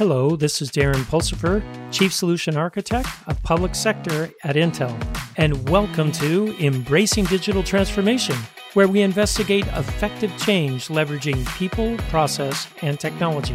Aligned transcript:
Hello, 0.00 0.34
this 0.34 0.62
is 0.62 0.70
Darren 0.70 1.04
Pulsipher, 1.10 1.62
Chief 1.92 2.10
Solution 2.10 2.56
Architect 2.56 3.06
of 3.26 3.42
Public 3.42 3.74
Sector 3.74 4.30
at 4.44 4.56
Intel, 4.56 4.96
and 5.36 5.68
welcome 5.68 6.10
to 6.12 6.56
Embracing 6.58 7.26
Digital 7.26 7.62
Transformation, 7.62 8.34
where 8.72 8.88
we 8.88 9.02
investigate 9.02 9.66
effective 9.66 10.34
change 10.38 10.88
leveraging 10.88 11.46
people, 11.58 11.98
process, 12.08 12.66
and 12.80 12.98
technology. 12.98 13.54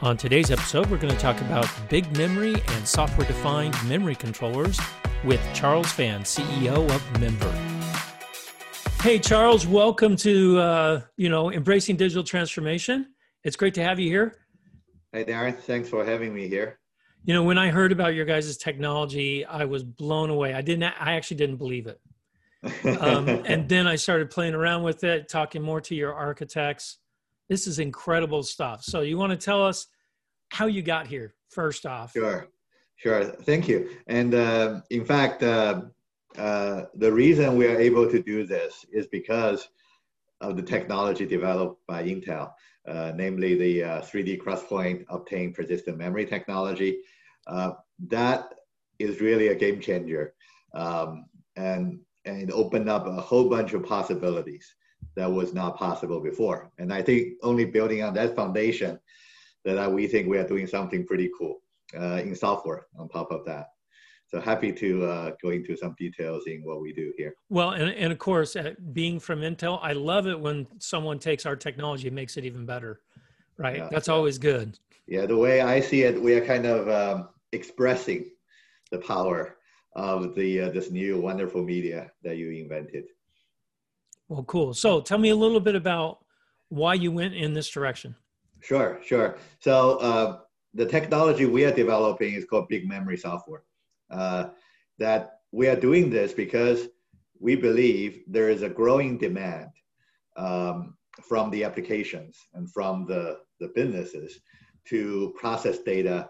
On 0.00 0.16
today's 0.16 0.50
episode, 0.50 0.90
we're 0.90 0.98
going 0.98 1.14
to 1.14 1.20
talk 1.20 1.40
about 1.42 1.70
big 1.88 2.16
memory 2.16 2.54
and 2.54 2.88
software 2.88 3.28
defined 3.28 3.76
memory 3.88 4.16
controllers 4.16 4.76
with 5.22 5.40
Charles 5.54 5.92
Fan, 5.92 6.22
CEO 6.22 6.92
of 6.92 7.00
MemVerge. 7.20 9.02
Hey, 9.02 9.20
Charles, 9.20 9.68
welcome 9.68 10.16
to 10.16 10.58
uh, 10.58 11.00
you 11.16 11.28
know 11.28 11.52
Embracing 11.52 11.94
Digital 11.94 12.24
Transformation. 12.24 13.14
It's 13.44 13.54
great 13.54 13.74
to 13.74 13.84
have 13.84 14.00
you 14.00 14.08
here. 14.10 14.36
Hey, 15.12 15.24
Darren. 15.24 15.58
Thanks 15.58 15.88
for 15.88 16.04
having 16.04 16.32
me 16.32 16.46
here. 16.46 16.78
You 17.24 17.34
know, 17.34 17.42
when 17.42 17.58
I 17.58 17.70
heard 17.70 17.90
about 17.90 18.14
your 18.14 18.24
guys' 18.24 18.56
technology, 18.56 19.44
I 19.44 19.64
was 19.64 19.82
blown 19.82 20.30
away. 20.30 20.54
I 20.54 20.60
didn't. 20.60 20.84
I 20.84 21.14
actually 21.14 21.38
didn't 21.38 21.56
believe 21.56 21.88
it. 21.88 22.00
Um, 23.00 23.28
and 23.44 23.68
then 23.68 23.88
I 23.88 23.96
started 23.96 24.30
playing 24.30 24.54
around 24.54 24.84
with 24.84 25.02
it, 25.02 25.28
talking 25.28 25.62
more 25.62 25.80
to 25.82 25.96
your 25.96 26.14
architects. 26.14 26.98
This 27.48 27.66
is 27.66 27.80
incredible 27.80 28.44
stuff. 28.44 28.84
So, 28.84 29.00
you 29.00 29.18
want 29.18 29.30
to 29.32 29.36
tell 29.36 29.66
us 29.66 29.88
how 30.50 30.66
you 30.66 30.80
got 30.80 31.08
here 31.08 31.34
first 31.48 31.86
off? 31.86 32.12
Sure, 32.12 32.48
sure. 32.96 33.24
Thank 33.24 33.66
you. 33.66 33.90
And 34.06 34.34
uh, 34.34 34.80
in 34.90 35.04
fact, 35.04 35.42
uh, 35.42 35.82
uh, 36.38 36.84
the 36.94 37.12
reason 37.12 37.56
we 37.56 37.66
are 37.66 37.78
able 37.78 38.08
to 38.08 38.22
do 38.22 38.46
this 38.46 38.86
is 38.92 39.08
because 39.08 39.68
of 40.40 40.56
the 40.56 40.62
technology 40.62 41.26
developed 41.26 41.84
by 41.88 42.04
Intel. 42.04 42.52
Uh, 42.88 43.12
namely 43.14 43.54
the 43.56 43.84
uh, 43.84 44.00
3D 44.00 44.40
XPoint 44.42 45.04
Optane 45.06 45.54
persistent 45.54 45.98
memory 45.98 46.24
technology. 46.24 46.98
Uh, 47.46 47.72
that 48.08 48.54
is 48.98 49.20
really 49.20 49.48
a 49.48 49.54
game 49.54 49.80
changer. 49.80 50.34
Um, 50.72 51.26
and, 51.56 52.00
and 52.24 52.42
it 52.42 52.50
opened 52.52 52.88
up 52.88 53.06
a 53.06 53.12
whole 53.12 53.48
bunch 53.50 53.74
of 53.74 53.84
possibilities 53.84 54.74
that 55.14 55.30
was 55.30 55.52
not 55.52 55.76
possible 55.76 56.20
before. 56.20 56.70
And 56.78 56.92
I 56.92 57.02
think 57.02 57.34
only 57.42 57.66
building 57.66 58.02
on 58.02 58.14
that 58.14 58.34
foundation 58.34 58.98
that 59.64 59.92
we 59.92 60.06
think 60.06 60.28
we 60.28 60.38
are 60.38 60.48
doing 60.48 60.66
something 60.66 61.06
pretty 61.06 61.30
cool 61.38 61.60
uh, 61.94 62.22
in 62.22 62.34
software 62.34 62.86
on 62.98 63.08
top 63.08 63.30
of 63.30 63.44
that 63.44 63.66
so 64.30 64.40
happy 64.40 64.72
to 64.72 65.04
uh, 65.04 65.30
go 65.42 65.50
into 65.50 65.76
some 65.76 65.94
details 65.98 66.44
in 66.46 66.62
what 66.62 66.80
we 66.80 66.92
do 66.92 67.12
here. 67.16 67.34
Well, 67.48 67.70
and, 67.70 67.90
and 67.90 68.12
of 68.12 68.18
course, 68.18 68.54
uh, 68.54 68.74
being 68.92 69.18
from 69.18 69.40
Intel, 69.40 69.80
I 69.82 69.92
love 69.92 70.28
it 70.28 70.38
when 70.38 70.68
someone 70.78 71.18
takes 71.18 71.46
our 71.46 71.56
technology 71.56 72.06
and 72.06 72.14
makes 72.14 72.36
it 72.36 72.44
even 72.44 72.64
better, 72.64 73.00
right? 73.58 73.78
Yeah, 73.78 73.88
That's 73.90 74.06
yeah. 74.06 74.14
always 74.14 74.38
good. 74.38 74.78
Yeah, 75.08 75.26
the 75.26 75.36
way 75.36 75.60
I 75.62 75.80
see 75.80 76.02
it, 76.02 76.20
we 76.20 76.34
are 76.34 76.44
kind 76.44 76.64
of 76.64 76.88
um, 76.88 77.28
expressing 77.50 78.30
the 78.92 78.98
power 78.98 79.56
of 79.96 80.36
the 80.36 80.60
uh, 80.60 80.70
this 80.70 80.92
new 80.92 81.20
wonderful 81.20 81.64
media 81.64 82.12
that 82.22 82.36
you 82.36 82.50
invented. 82.52 83.06
Well, 84.28 84.44
cool. 84.44 84.72
So 84.74 85.00
tell 85.00 85.18
me 85.18 85.30
a 85.30 85.34
little 85.36 85.58
bit 85.58 85.74
about 85.74 86.24
why 86.68 86.94
you 86.94 87.10
went 87.10 87.34
in 87.34 87.52
this 87.52 87.68
direction. 87.68 88.14
Sure, 88.60 89.00
sure. 89.04 89.38
So 89.58 89.98
uh, 89.98 90.38
the 90.74 90.86
technology 90.86 91.46
we 91.46 91.64
are 91.64 91.74
developing 91.74 92.34
is 92.34 92.44
called 92.44 92.68
big 92.68 92.86
memory 92.86 93.16
software 93.16 93.64
uh, 94.10 94.48
that 94.98 95.40
we 95.52 95.68
are 95.68 95.76
doing 95.76 96.10
this 96.10 96.32
because 96.32 96.88
we 97.38 97.56
believe 97.56 98.20
there 98.26 98.50
is 98.50 98.62
a 98.62 98.68
growing 98.68 99.18
demand 99.18 99.70
um, 100.36 100.94
from 101.22 101.50
the 101.50 101.64
applications 101.64 102.36
and 102.54 102.70
from 102.70 103.06
the, 103.06 103.38
the 103.58 103.68
businesses 103.74 104.40
to 104.86 105.34
process 105.38 105.78
data 105.78 106.28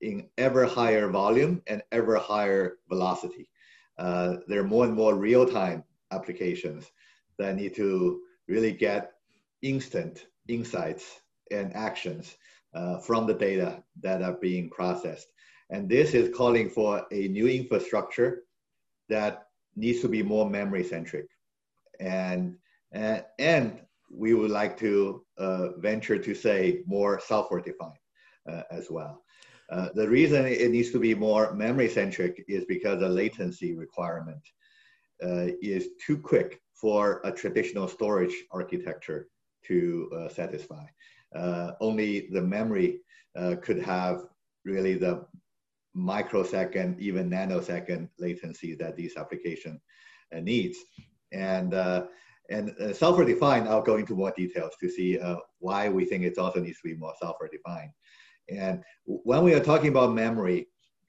in 0.00 0.28
ever 0.38 0.64
higher 0.64 1.08
volume 1.08 1.60
and 1.66 1.82
ever 1.92 2.16
higher 2.16 2.78
velocity. 2.88 3.50
Uh, 3.98 4.36
there 4.46 4.60
are 4.60 4.64
more 4.66 4.84
and 4.84 4.94
more 4.94 5.16
real-time 5.16 5.82
applications 6.12 6.90
that 7.38 7.56
need 7.56 7.74
to 7.74 8.20
really 8.46 8.72
get 8.72 9.12
instant 9.62 10.26
insights 10.46 11.20
and 11.50 11.74
actions 11.74 12.36
uh, 12.74 12.98
from 12.98 13.26
the 13.26 13.34
data 13.34 13.82
that 14.00 14.22
are 14.22 14.36
being 14.40 14.70
processed. 14.70 15.28
And 15.70 15.88
this 15.88 16.14
is 16.14 16.34
calling 16.34 16.70
for 16.70 17.06
a 17.12 17.28
new 17.28 17.46
infrastructure 17.46 18.44
that 19.08 19.46
needs 19.76 20.00
to 20.00 20.08
be 20.08 20.22
more 20.22 20.48
memory 20.48 20.84
centric. 20.84 21.26
And, 22.00 22.56
and, 22.92 23.24
and 23.38 23.80
we 24.10 24.34
would 24.34 24.50
like 24.50 24.78
to 24.78 25.24
uh, 25.36 25.76
venture 25.78 26.18
to 26.18 26.34
say 26.34 26.82
more 26.86 27.20
software 27.20 27.60
defined 27.60 27.92
uh, 28.48 28.62
as 28.70 28.90
well. 28.90 29.22
Uh, 29.70 29.90
the 29.94 30.08
reason 30.08 30.46
it 30.46 30.70
needs 30.70 30.90
to 30.92 30.98
be 30.98 31.14
more 31.14 31.52
memory 31.52 31.88
centric 31.88 32.42
is 32.48 32.64
because 32.64 33.00
the 33.00 33.08
latency 33.08 33.74
requirement 33.74 34.40
uh, 35.22 35.48
is 35.60 35.88
too 36.04 36.16
quick 36.16 36.60
for 36.72 37.20
a 37.24 37.32
traditional 37.32 37.86
storage 37.86 38.44
architecture 38.50 39.28
to 39.64 40.10
uh, 40.16 40.28
satisfy. 40.28 40.84
Uh, 41.34 41.72
only 41.80 42.28
the 42.32 42.40
memory 42.40 43.00
could 43.62 43.80
have 43.80 44.22
really 44.64 44.94
the 44.94 45.24
microsecond, 45.98 47.00
even 47.00 47.28
nanosecond 47.28 48.08
latency 48.18 48.74
that 48.76 48.96
these 48.96 49.16
application 49.16 49.80
uh, 50.34 50.40
needs. 50.40 50.78
And, 51.32 51.74
uh, 51.74 52.06
and 52.50 52.70
uh, 52.80 52.92
software 52.92 53.26
defined, 53.26 53.68
I'll 53.68 53.82
go 53.82 53.96
into 53.96 54.14
more 54.14 54.32
details 54.36 54.72
to 54.80 54.88
see 54.88 55.18
uh, 55.18 55.36
why 55.58 55.88
we 55.88 56.04
think 56.04 56.24
it 56.24 56.38
also 56.38 56.60
needs 56.60 56.80
to 56.80 56.88
be 56.88 56.94
more 56.94 57.14
software 57.20 57.50
defined. 57.50 57.90
And 58.48 58.82
when 59.04 59.42
we 59.42 59.52
are 59.54 59.60
talking 59.60 59.88
about 59.88 60.14
memory, 60.14 60.68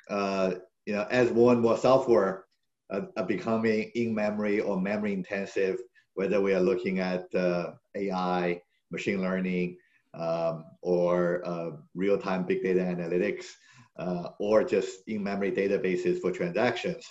uh, 0.10 0.56
you 0.86 0.94
know, 0.94 1.08
as 1.10 1.32
more 1.32 1.54
and 1.54 1.62
more 1.62 1.78
software 1.78 2.46
are 2.90 3.26
becoming 3.28 3.92
in 3.94 4.16
memory 4.16 4.60
or 4.60 4.82
memory 4.82 5.14
intensive, 5.14 5.78
whether 6.16 6.42
we 6.42 6.54
are 6.56 6.60
looking 6.60 7.00
at 7.00 7.28
AI, 7.96 8.60
machine 8.92 9.22
learning, 9.22 9.78
um, 10.16 10.66
or 10.82 11.80
real-time 11.94 12.44
big 12.44 12.64
data 12.64 12.80
analytics, 12.80 13.46
uh, 14.00 14.30
or 14.40 14.64
just 14.64 15.02
in-memory 15.08 15.52
databases 15.52 16.20
for 16.22 16.32
transactions, 16.32 17.06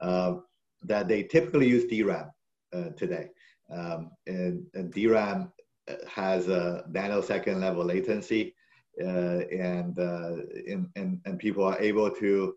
uh, 0.00 0.36
that 0.82 1.08
they 1.08 1.24
typically 1.24 1.68
use 1.68 1.84
DRAM 1.90 2.30
uh, 2.72 2.90
today. 2.96 3.28
Um, 3.70 4.10
and, 4.26 4.64
and, 4.74 4.92
DRAM 4.92 5.52
uh, 5.90 5.94
has 6.08 6.48
a 6.48 6.84
nanosecond 6.90 7.60
level 7.60 7.84
latency, 7.84 8.54
uh, 9.02 9.40
and, 9.50 9.98
uh, 9.98 10.36
and, 10.66 11.20
and, 11.26 11.38
people 11.38 11.64
are 11.64 11.78
able 11.80 12.10
to 12.10 12.54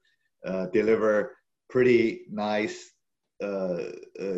deliver 0.72 1.36
pretty 1.70 2.22
nice 2.30 2.92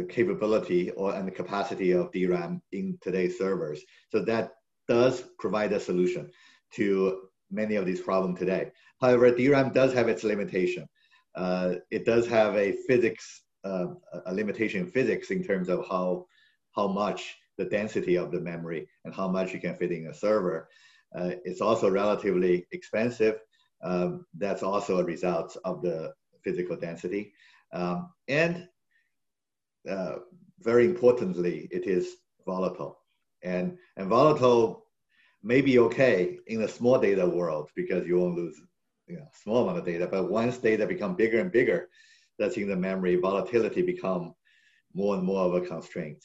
capability 0.09 0.89
or 0.91 1.13
and 1.13 1.35
capacity 1.35 1.91
of 1.91 2.11
DRAM 2.11 2.61
in 2.71 2.97
today's 3.01 3.37
servers. 3.37 3.81
So 4.09 4.23
that 4.25 4.51
does 4.87 5.23
provide 5.37 5.73
a 5.73 5.79
solution 5.79 6.31
to 6.75 7.27
many 7.53 7.75
of 7.75 7.85
these 7.85 8.01
problems 8.01 8.39
today. 8.39 8.71
However, 8.99 9.31
DRAM 9.31 9.71
does 9.73 9.93
have 9.93 10.09
its 10.09 10.23
limitation. 10.23 10.87
Uh, 11.35 11.75
it 11.91 12.05
does 12.05 12.27
have 12.27 12.55
a 12.55 12.73
physics, 12.87 13.43
uh, 13.63 13.87
a 14.25 14.33
limitation 14.33 14.81
in 14.81 14.91
physics 14.91 15.31
in 15.31 15.43
terms 15.43 15.69
of 15.69 15.85
how, 15.87 16.25
how 16.75 16.87
much 16.87 17.35
the 17.57 17.65
density 17.65 18.15
of 18.17 18.31
the 18.31 18.39
memory 18.39 18.87
and 19.05 19.13
how 19.13 19.27
much 19.27 19.53
you 19.53 19.59
can 19.59 19.75
fit 19.75 19.91
in 19.91 20.07
a 20.07 20.13
server. 20.13 20.69
Uh, 21.15 21.31
it's 21.45 21.61
also 21.61 21.89
relatively 21.89 22.65
expensive. 22.71 23.39
Um, 23.83 24.25
that's 24.37 24.63
also 24.63 24.99
a 24.99 25.03
result 25.03 25.55
of 25.63 25.81
the 25.81 26.13
physical 26.43 26.75
density. 26.75 27.33
Um, 27.73 28.11
and 28.27 28.67
uh, 29.89 30.15
very 30.59 30.85
importantly, 30.85 31.67
it 31.71 31.85
is 31.85 32.15
volatile. 32.45 32.99
And, 33.43 33.77
and 33.97 34.07
volatile 34.07 34.82
may 35.43 35.61
be 35.61 35.79
okay 35.79 36.39
in 36.47 36.61
a 36.61 36.67
small 36.67 36.97
data 36.99 37.27
world 37.27 37.69
because 37.75 38.07
you 38.07 38.17
won't 38.17 38.35
lose 38.35 38.61
you 39.07 39.17
know, 39.17 39.27
small 39.43 39.63
amount 39.63 39.77
of 39.77 39.85
data. 39.85 40.07
But 40.07 40.31
once 40.31 40.57
data 40.57 40.85
become 40.85 41.15
bigger 41.15 41.39
and 41.39 41.51
bigger, 41.51 41.89
that's 42.39 42.57
in 42.57 42.69
the 42.69 42.75
memory, 42.75 43.15
volatility 43.17 43.81
become 43.81 44.33
more 44.93 45.15
and 45.15 45.23
more 45.23 45.41
of 45.41 45.53
a 45.55 45.61
constraint 45.61 46.23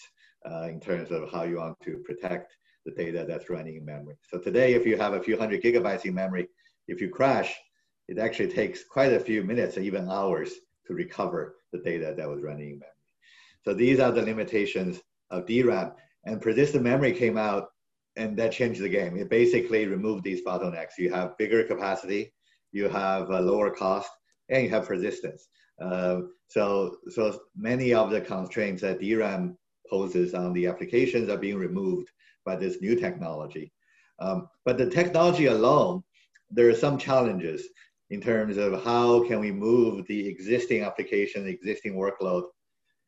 uh, 0.49 0.69
in 0.71 0.81
terms 0.81 1.11
of 1.11 1.31
how 1.31 1.43
you 1.43 1.57
want 1.57 1.79
to 1.81 1.99
protect 2.05 2.53
the 2.87 2.93
data 2.93 3.25
that's 3.29 3.51
running 3.51 3.77
in 3.77 3.85
memory. 3.85 4.17
So 4.31 4.39
today, 4.39 4.75
if 4.75 4.87
you 4.87 4.97
have 4.97 5.15
a 5.15 5.23
few 5.23 5.37
hundred 5.37 5.63
gigabytes 5.63 6.05
in 6.05 6.15
memory, 6.15 6.49
if 6.87 7.01
you 7.01 7.11
crash, 7.11 7.55
it 8.07 8.19
actually 8.19 8.49
takes 8.49 8.85
quite 8.85 9.13
a 9.13 9.21
few 9.21 9.43
minutes 9.43 9.77
or 9.77 9.81
even 9.81 10.09
hours 10.09 10.53
to 10.87 10.95
recover 10.95 11.57
the 11.73 11.79
data 11.79 12.15
that 12.17 12.29
was 12.29 12.43
running 12.43 12.71
in 12.71 12.79
memory. 12.79 12.93
So 13.65 13.75
these 13.75 14.01
are 14.01 14.13
the 14.13 14.23
limitations 14.23 15.01
of 15.31 15.47
DRAM. 15.47 15.93
And 16.25 16.41
persistent 16.41 16.85
memory 16.85 17.13
came 17.13 17.37
out 17.37 17.69
and 18.19 18.37
that 18.37 18.53
changed 18.53 18.83
the 18.83 18.89
game. 18.89 19.17
It 19.17 19.31
basically 19.31 19.87
removed 19.87 20.25
these 20.25 20.45
bottlenecks. 20.45 20.99
You 20.99 21.11
have 21.13 21.39
bigger 21.39 21.63
capacity, 21.65 22.33
you 22.73 22.89
have 22.89 23.31
a 23.31 23.41
lower 23.41 23.71
cost, 23.71 24.11
and 24.49 24.65
you 24.65 24.71
have 24.71 24.91
resistance. 24.91 25.49
Uh, 25.81 26.23
so, 26.49 26.97
so 27.09 27.41
many 27.57 27.95
of 27.95 28.11
the 28.11 28.21
constraints 28.21 28.83
that 28.83 29.01
DRAM 29.01 29.57
poses 29.89 30.35
on 30.35 30.53
the 30.53 30.67
applications 30.67 31.29
are 31.29 31.39
being 31.39 31.57
removed 31.57 32.11
by 32.45 32.57
this 32.57 32.81
new 32.81 32.97
technology. 32.97 33.73
Um, 34.19 34.49
but 34.65 34.77
the 34.77 34.91
technology 34.91 35.47
alone, 35.47 36.03
there 36.51 36.69
are 36.69 36.75
some 36.75 36.99
challenges 36.99 37.69
in 38.11 38.21
terms 38.21 38.57
of 38.57 38.83
how 38.83 39.27
can 39.29 39.39
we 39.39 39.53
move 39.53 40.07
the 40.07 40.27
existing 40.27 40.83
application, 40.83 41.45
the 41.45 41.51
existing 41.51 41.95
workload 41.95 42.45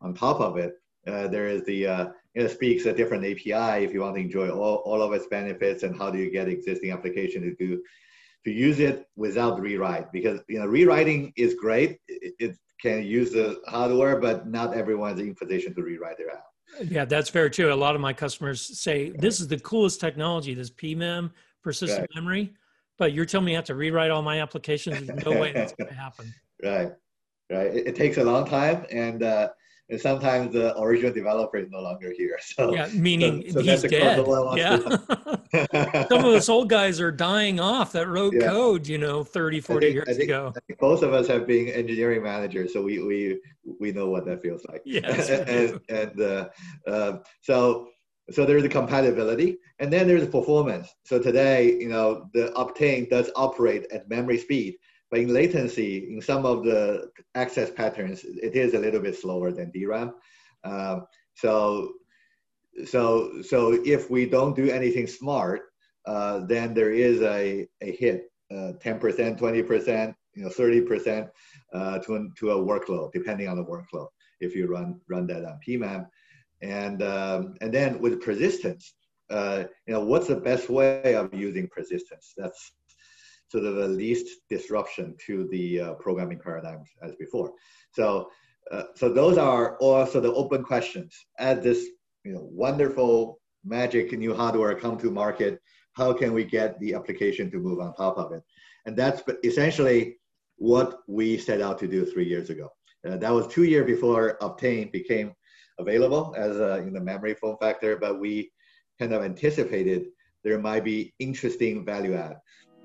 on 0.01 0.15
top 0.15 0.41
of 0.41 0.57
it. 0.57 0.75
Uh, 1.07 1.27
there 1.27 1.49
is 1.49 1.65
the, 1.65 1.87
uh, 1.87 2.07
it 2.35 2.49
speaks 2.50 2.87
a 2.87 2.93
different 2.93 3.25
API 3.25 3.85
if 3.85 3.93
you 3.93 4.00
want 4.03 4.15
to 4.17 4.21
enjoy 4.21 4.50
all, 4.50 4.77
all 4.77 5.03
of 5.03 5.12
its 5.12 5.27
benefits 5.27 5.82
and 5.82 5.97
how 5.97 6.11
do 6.11 6.19
you 6.19 6.31
get 6.31 6.49
existing 6.49 6.93
application 6.93 7.43
to 7.43 7.55
do, 7.56 7.82
to 8.44 8.50
use 8.50 8.79
it 8.79 9.06
without 9.17 9.61
rewrite 9.61 10.12
because, 10.12 10.41
you 10.49 10.59
know, 10.59 10.67
rewriting 10.67 11.32
is 11.37 11.55
great. 11.55 11.99
It, 12.09 12.35
it 12.38 12.56
can 12.81 13.05
use 13.05 13.32
the 13.32 13.61
hardware, 13.67 14.21
but 14.21 14.47
not 14.47 14.75
everyone 14.75 15.15
is 15.15 15.21
in 15.21 15.35
position 15.35 15.75
to 15.75 15.82
rewrite 15.82 16.19
their 16.19 16.31
app. 16.31 16.44
Yeah, 16.88 17.05
that's 17.05 17.31
very 17.31 17.50
true. 17.50 17.73
A 17.73 17.75
lot 17.75 17.94
of 17.94 18.00
my 18.00 18.12
customers 18.12 18.79
say 18.81 19.11
this 19.11 19.41
is 19.41 19.49
the 19.49 19.59
coolest 19.59 20.00
technology, 20.00 20.55
this 20.55 20.71
PMEM, 20.71 21.33
persistent 21.62 22.00
right. 22.00 22.11
memory. 22.15 22.55
But 22.97 23.12
you're 23.12 23.25
telling 23.25 23.47
me 23.47 23.53
I 23.53 23.56
have 23.56 23.65
to 23.65 23.75
rewrite 23.75 24.11
all 24.11 24.23
my 24.23 24.41
applications. 24.41 25.06
There's 25.06 25.25
no 25.25 25.33
way 25.33 25.53
that's 25.53 25.73
going 25.73 25.88
to 25.88 25.94
happen. 25.94 26.33
Right, 26.62 26.93
right. 27.50 27.75
It, 27.75 27.87
it, 27.87 27.97
takes 27.97 28.19
a 28.19 28.23
long 28.23 28.47
time, 28.47 28.85
and 28.91 29.23
uh, 29.23 29.49
and 29.90 30.00
sometimes 30.00 30.52
the 30.52 30.78
original 30.81 31.12
developer 31.12 31.58
is 31.58 31.69
no 31.70 31.81
longer 31.81 32.12
here. 32.16 32.38
So 32.50 32.75
yeah, 32.75 32.88
meaning 32.94 33.44
so, 33.50 33.60
so 33.60 33.62
he's 33.62 33.82
dead. 33.82 34.26
Yeah. 34.56 34.78
Some 36.08 36.25
of 36.25 36.32
us 36.34 36.48
old 36.48 36.69
guys 36.69 37.00
are 37.00 37.12
dying 37.12 37.60
off 37.60 37.92
that 37.92 38.08
wrote 38.08 38.34
yeah. 38.34 38.48
code, 38.48 38.87
you 38.87 38.98
know, 38.98 39.22
30, 39.22 39.60
40 39.60 39.87
think, 39.87 39.94
years 39.94 40.16
think, 40.16 40.22
ago. 40.22 40.52
both 40.78 41.02
of 41.02 41.12
us 41.12 41.28
have 41.28 41.46
been 41.46 41.69
engineering 41.69 42.22
managers, 42.22 42.72
so 42.72 42.82
we 42.82 43.02
we 43.02 43.40
we 43.78 43.92
know 43.92 44.08
what 44.08 44.25
that 44.26 44.42
feels 44.42 44.64
like. 44.66 44.82
Yes. 44.84 45.28
and 45.31 45.81
and 45.88 46.20
uh, 46.20 46.48
uh, 46.87 47.19
so 47.40 47.88
so 48.31 48.44
there's 48.44 48.62
the 48.62 48.69
compatibility, 48.69 49.58
and 49.78 49.92
then 49.92 50.06
there's 50.06 50.22
the 50.22 50.31
performance. 50.31 50.88
So 51.04 51.19
today, 51.19 51.72
you 51.78 51.88
know, 51.88 52.28
the 52.32 52.52
Optane 52.56 53.08
does 53.08 53.31
operate 53.37 53.87
at 53.92 54.08
memory 54.08 54.38
speed, 54.38 54.76
but 55.11 55.21
in 55.21 55.35
latency, 55.35 56.09
in 56.12 56.21
some 56.21 56.47
of 56.47 56.65
the 56.65 57.11
access 57.35 57.71
patterns, 57.71 58.25
it 58.25 58.55
is 58.55 58.75
a 58.75 58.79
little 58.79 59.01
bit 59.01 59.17
slower 59.17 59.51
than 59.51 59.73
DRAM. 59.73 60.15
Um, 60.65 61.07
so, 61.35 61.93
so, 62.87 63.43
so 63.43 63.73
if 63.85 64.09
we 64.09 64.27
don't 64.27 64.55
do 64.55 64.71
anything 64.71 65.07
smart, 65.07 65.62
uh, 66.07 66.41
then 66.47 66.75
there 66.75 66.93
is 66.93 67.21
a, 67.23 67.67
a 67.81 67.93
hit, 67.93 68.31
uh, 68.53 68.73
10%, 68.83 69.39
20%, 69.39 70.15
you 70.35 70.43
know, 70.45 70.49
30% 70.49 71.29
uh, 71.73 71.99
to, 71.99 72.31
to 72.39 72.51
a 72.51 72.57
workload, 72.57 73.12
depending 73.12 73.49
on 73.49 73.57
the 73.57 73.65
workload, 73.65 74.09
if 74.41 74.55
you 74.55 74.67
run, 74.67 75.01
run 75.09 75.27
that 75.27 75.45
on 75.45 75.59
PMEM. 75.67 76.07
And, 76.62 77.03
um, 77.03 77.55
and 77.61 77.73
then 77.73 78.01
with 78.01 78.23
persistence, 78.23 78.95
uh, 79.31 79.65
you 79.87 79.95
know, 79.95 80.01
what's 80.01 80.29
the 80.29 80.37
best 80.37 80.69
way 80.69 81.15
of 81.15 81.33
using 81.33 81.69
persistence? 81.69 82.33
That's 82.37 82.73
sort 83.50 83.64
of 83.64 83.75
the 83.75 83.88
least 83.88 84.29
disruption 84.49 85.14
to 85.26 85.49
the 85.49 85.81
uh, 85.81 85.94
programming 85.94 86.38
paradigms 86.38 86.88
as 87.02 87.14
before. 87.17 87.52
So, 87.93 88.31
uh, 88.70 88.85
so 88.94 89.12
those 89.12 89.38
are 89.38 89.76
also 89.79 90.20
the 90.20 90.32
open 90.32 90.62
questions. 90.62 91.14
As 91.38 91.62
this, 91.62 91.87
you 92.25 92.32
know, 92.32 92.49
wonderful 92.52 93.41
magic 93.64 94.12
new 94.12 94.35
hardware 94.35 94.75
come 94.75 94.97
to 94.99 95.11
market, 95.11 95.61
how 95.94 96.12
can 96.12 96.32
we 96.32 96.44
get 96.44 96.79
the 96.79 96.94
application 96.94 97.50
to 97.50 97.58
move 97.58 97.81
on 97.81 97.93
top 97.94 98.17
of 98.19 98.32
it? 98.32 98.43
And 98.87 98.97
that's 98.97 99.23
essentially 99.43 100.17
what 100.56 101.00
we 101.08 101.37
set 101.37 101.61
out 101.61 101.79
to 101.79 101.88
do 101.88 102.06
three 102.06 102.26
years 102.26 102.50
ago. 102.50 102.69
Uh, 103.06 103.17
that 103.17 103.32
was 103.32 103.49
two 103.49 103.64
years 103.64 103.87
before 103.87 104.37
Optane 104.41 104.93
became 104.93 105.32
available 105.79 106.35
as 106.37 106.56
a, 106.58 106.76
in 106.79 106.93
the 106.93 107.00
memory 107.00 107.35
form 107.35 107.56
factor, 107.61 107.97
but 107.97 108.20
we 108.20 108.52
kind 108.99 109.12
of 109.12 109.25
anticipated 109.25 110.06
there 110.44 110.58
might 110.58 110.85
be 110.85 111.12
interesting 111.19 111.85
value 111.85 112.14
add 112.14 112.37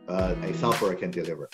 uh, 0.08 0.36
a 0.42 0.54
software 0.56 0.96
can 0.96 1.12
deliver. 1.12 1.50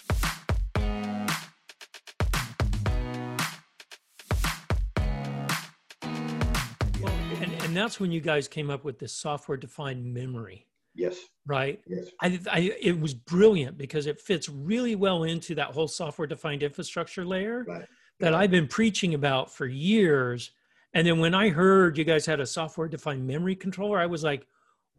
Well, 7.02 7.14
and, 7.42 7.54
and 7.62 7.76
that's 7.76 8.00
when 8.00 8.12
you 8.12 8.22
guys 8.22 8.48
came 8.48 8.70
up 8.70 8.84
with 8.84 9.00
this 9.00 9.14
software 9.14 9.58
defined 9.58 10.14
memory. 10.14 10.68
Yes. 10.94 11.18
Right. 11.46 11.80
Yes. 11.88 12.08
I, 12.22 12.40
I, 12.52 12.60
it 12.82 13.00
was 13.00 13.14
brilliant 13.14 13.78
because 13.78 14.08
it 14.08 14.20
fits 14.20 14.50
really 14.50 14.96
well 14.96 15.24
into 15.24 15.56
that 15.56 15.68
whole 15.68 15.88
software 15.88 16.28
defined 16.28 16.64
infrastructure 16.64 17.24
layer 17.24 17.64
right. 17.68 17.86
that 18.20 18.34
I've 18.34 18.52
been 18.52 18.68
preaching 18.68 19.14
about 19.14 19.54
for 19.54 19.66
years. 19.66 20.52
And 20.94 21.08
then 21.08 21.20
when 21.20 21.34
I 21.34 21.50
heard 21.50 21.98
you 21.98 22.04
guys 22.04 22.26
had 22.26 22.42
a 22.42 22.46
software 22.46 22.90
defined 22.90 23.26
memory 23.26 23.56
controller, 23.56 24.00
I 24.00 24.06
was 24.06 24.24
like, 24.24 24.46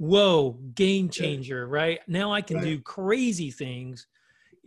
whoa, 0.03 0.59
game 0.75 1.09
changer, 1.09 1.69
right? 1.69 2.01
Now 2.09 2.33
I 2.33 2.43
can 2.43 2.57
right. 2.57 2.65
do 2.65 2.81
crazy 2.81 3.53
things 3.53 4.09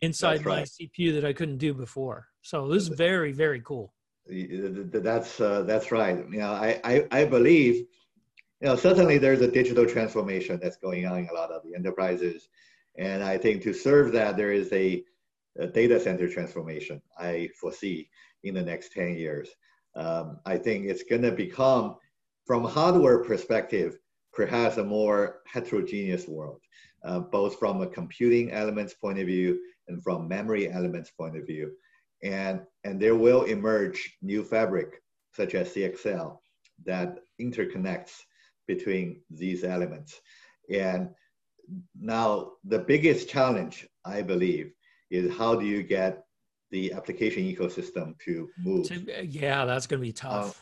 inside 0.01 0.45
my 0.45 0.61
CPU 0.61 1.13
that 1.13 1.25
I 1.25 1.33
couldn't 1.33 1.57
do 1.57 1.73
before. 1.73 2.27
So 2.41 2.69
this 2.69 2.83
is 2.83 2.89
very, 2.89 3.33
very 3.33 3.59
cool. 3.59 3.93
That's 4.27 5.41
uh, 5.41 5.63
that's 5.63 5.91
right. 5.91 6.17
You 6.31 6.39
know, 6.39 6.51
I, 6.51 6.79
I, 6.85 7.07
I 7.11 7.25
believe, 7.25 7.75
you 8.61 8.67
know, 8.67 8.77
certainly 8.77 9.17
there's 9.17 9.41
a 9.41 9.51
digital 9.51 9.85
transformation 9.85 10.57
that's 10.63 10.77
going 10.77 11.05
on 11.05 11.19
in 11.19 11.27
a 11.29 11.33
lot 11.33 11.51
of 11.51 11.63
the 11.63 11.75
enterprises, 11.75 12.47
and 12.97 13.21
I 13.21 13.37
think 13.37 13.61
to 13.63 13.73
serve 13.73 14.13
that 14.13 14.37
there 14.37 14.53
is 14.53 14.71
a, 14.71 15.03
a 15.59 15.67
data 15.67 15.99
center 15.99 16.29
transformation 16.29 17.01
I 17.19 17.49
foresee 17.59 18.09
in 18.43 18.55
the 18.55 18.63
next 18.63 18.93
ten 18.93 19.15
years. 19.15 19.49
Um, 19.95 20.39
I 20.45 20.57
think 20.57 20.85
it's 20.85 21.03
going 21.03 21.21
to 21.21 21.31
become, 21.31 21.97
from 22.45 22.63
hardware 22.63 23.23
perspective, 23.23 23.99
perhaps 24.35 24.77
a 24.77 24.83
more 24.83 25.41
heterogeneous 25.47 26.27
world, 26.27 26.59
uh, 27.05 27.19
both 27.19 27.57
from 27.57 27.81
a 27.81 27.87
computing 27.87 28.51
elements 28.51 28.93
point 28.93 29.17
of 29.17 29.25
view 29.25 29.59
and 29.87 30.03
from 30.03 30.27
memory 30.27 30.69
elements 30.69 31.11
point 31.11 31.37
of 31.37 31.45
view. 31.45 31.71
And, 32.23 32.61
and 32.83 32.99
there 32.99 33.15
will 33.15 33.43
emerge 33.43 34.17
new 34.21 34.43
fabric, 34.43 35.01
such 35.33 35.55
as 35.55 35.73
CXL, 35.73 36.37
that 36.85 37.19
interconnects 37.39 38.21
between 38.67 39.21
these 39.29 39.63
elements. 39.63 40.19
And 40.69 41.09
now 41.99 42.51
the 42.63 42.79
biggest 42.79 43.29
challenge, 43.29 43.87
I 44.03 44.21
believe, 44.21 44.71
is 45.11 45.35
how 45.35 45.55
do 45.55 45.65
you 45.65 45.83
get 45.83 46.23
the 46.71 46.93
application 46.93 47.43
ecosystem 47.43 48.19
to 48.25 48.49
move? 48.57 48.89
Yeah, 49.23 49.65
that's 49.65 49.87
going 49.87 50.01
to 50.01 50.05
be 50.05 50.11
tough. 50.11 50.45
Um, 50.45 50.53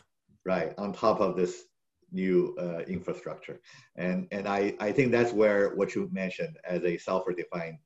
right, 0.46 0.74
on 0.78 0.94
top 0.94 1.22
of 1.22 1.36
this 1.36 1.64
new 2.14 2.56
uh, 2.60 2.82
infrastructure. 2.88 3.60
And, 3.96 4.28
and 4.32 4.48
I, 4.48 4.76
I 4.80 4.92
think 4.92 5.12
that's 5.12 5.34
where 5.34 5.76
what 5.76 5.96
you 5.96 6.10
mentioned 6.12 6.58
as 6.64 6.84
a 6.84 6.98
software-defined 6.98 7.78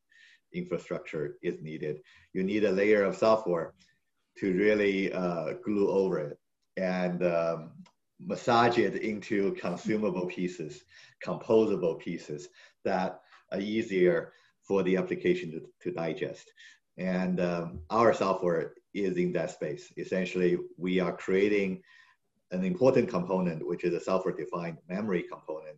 infrastructure 0.53 1.37
is 1.41 1.61
needed. 1.61 2.01
You 2.33 2.43
need 2.43 2.63
a 2.65 2.71
layer 2.71 3.03
of 3.03 3.15
software 3.15 3.73
to 4.39 4.53
really 4.53 5.11
uh, 5.13 5.53
glue 5.63 5.89
over 5.89 6.19
it 6.19 6.37
and 6.77 7.23
um, 7.23 7.71
massage 8.19 8.77
it 8.77 8.95
into 8.95 9.53
consumable 9.53 10.27
pieces, 10.27 10.83
composable 11.25 11.99
pieces 11.99 12.49
that 12.83 13.21
are 13.51 13.59
easier 13.59 14.33
for 14.67 14.83
the 14.83 14.97
application 14.97 15.51
to, 15.51 15.61
to 15.81 15.91
digest. 15.91 16.51
And 16.97 17.39
um, 17.39 17.79
our 17.89 18.13
software 18.13 18.73
is 18.93 19.17
in 19.17 19.31
that 19.33 19.51
space. 19.51 19.91
Essentially, 19.97 20.57
we 20.77 20.99
are 20.99 21.15
creating 21.15 21.81
an 22.51 22.63
important 22.63 23.09
component, 23.09 23.65
which 23.65 23.83
is 23.83 23.93
a 23.93 23.99
software-defined 23.99 24.77
memory 24.89 25.23
component, 25.23 25.77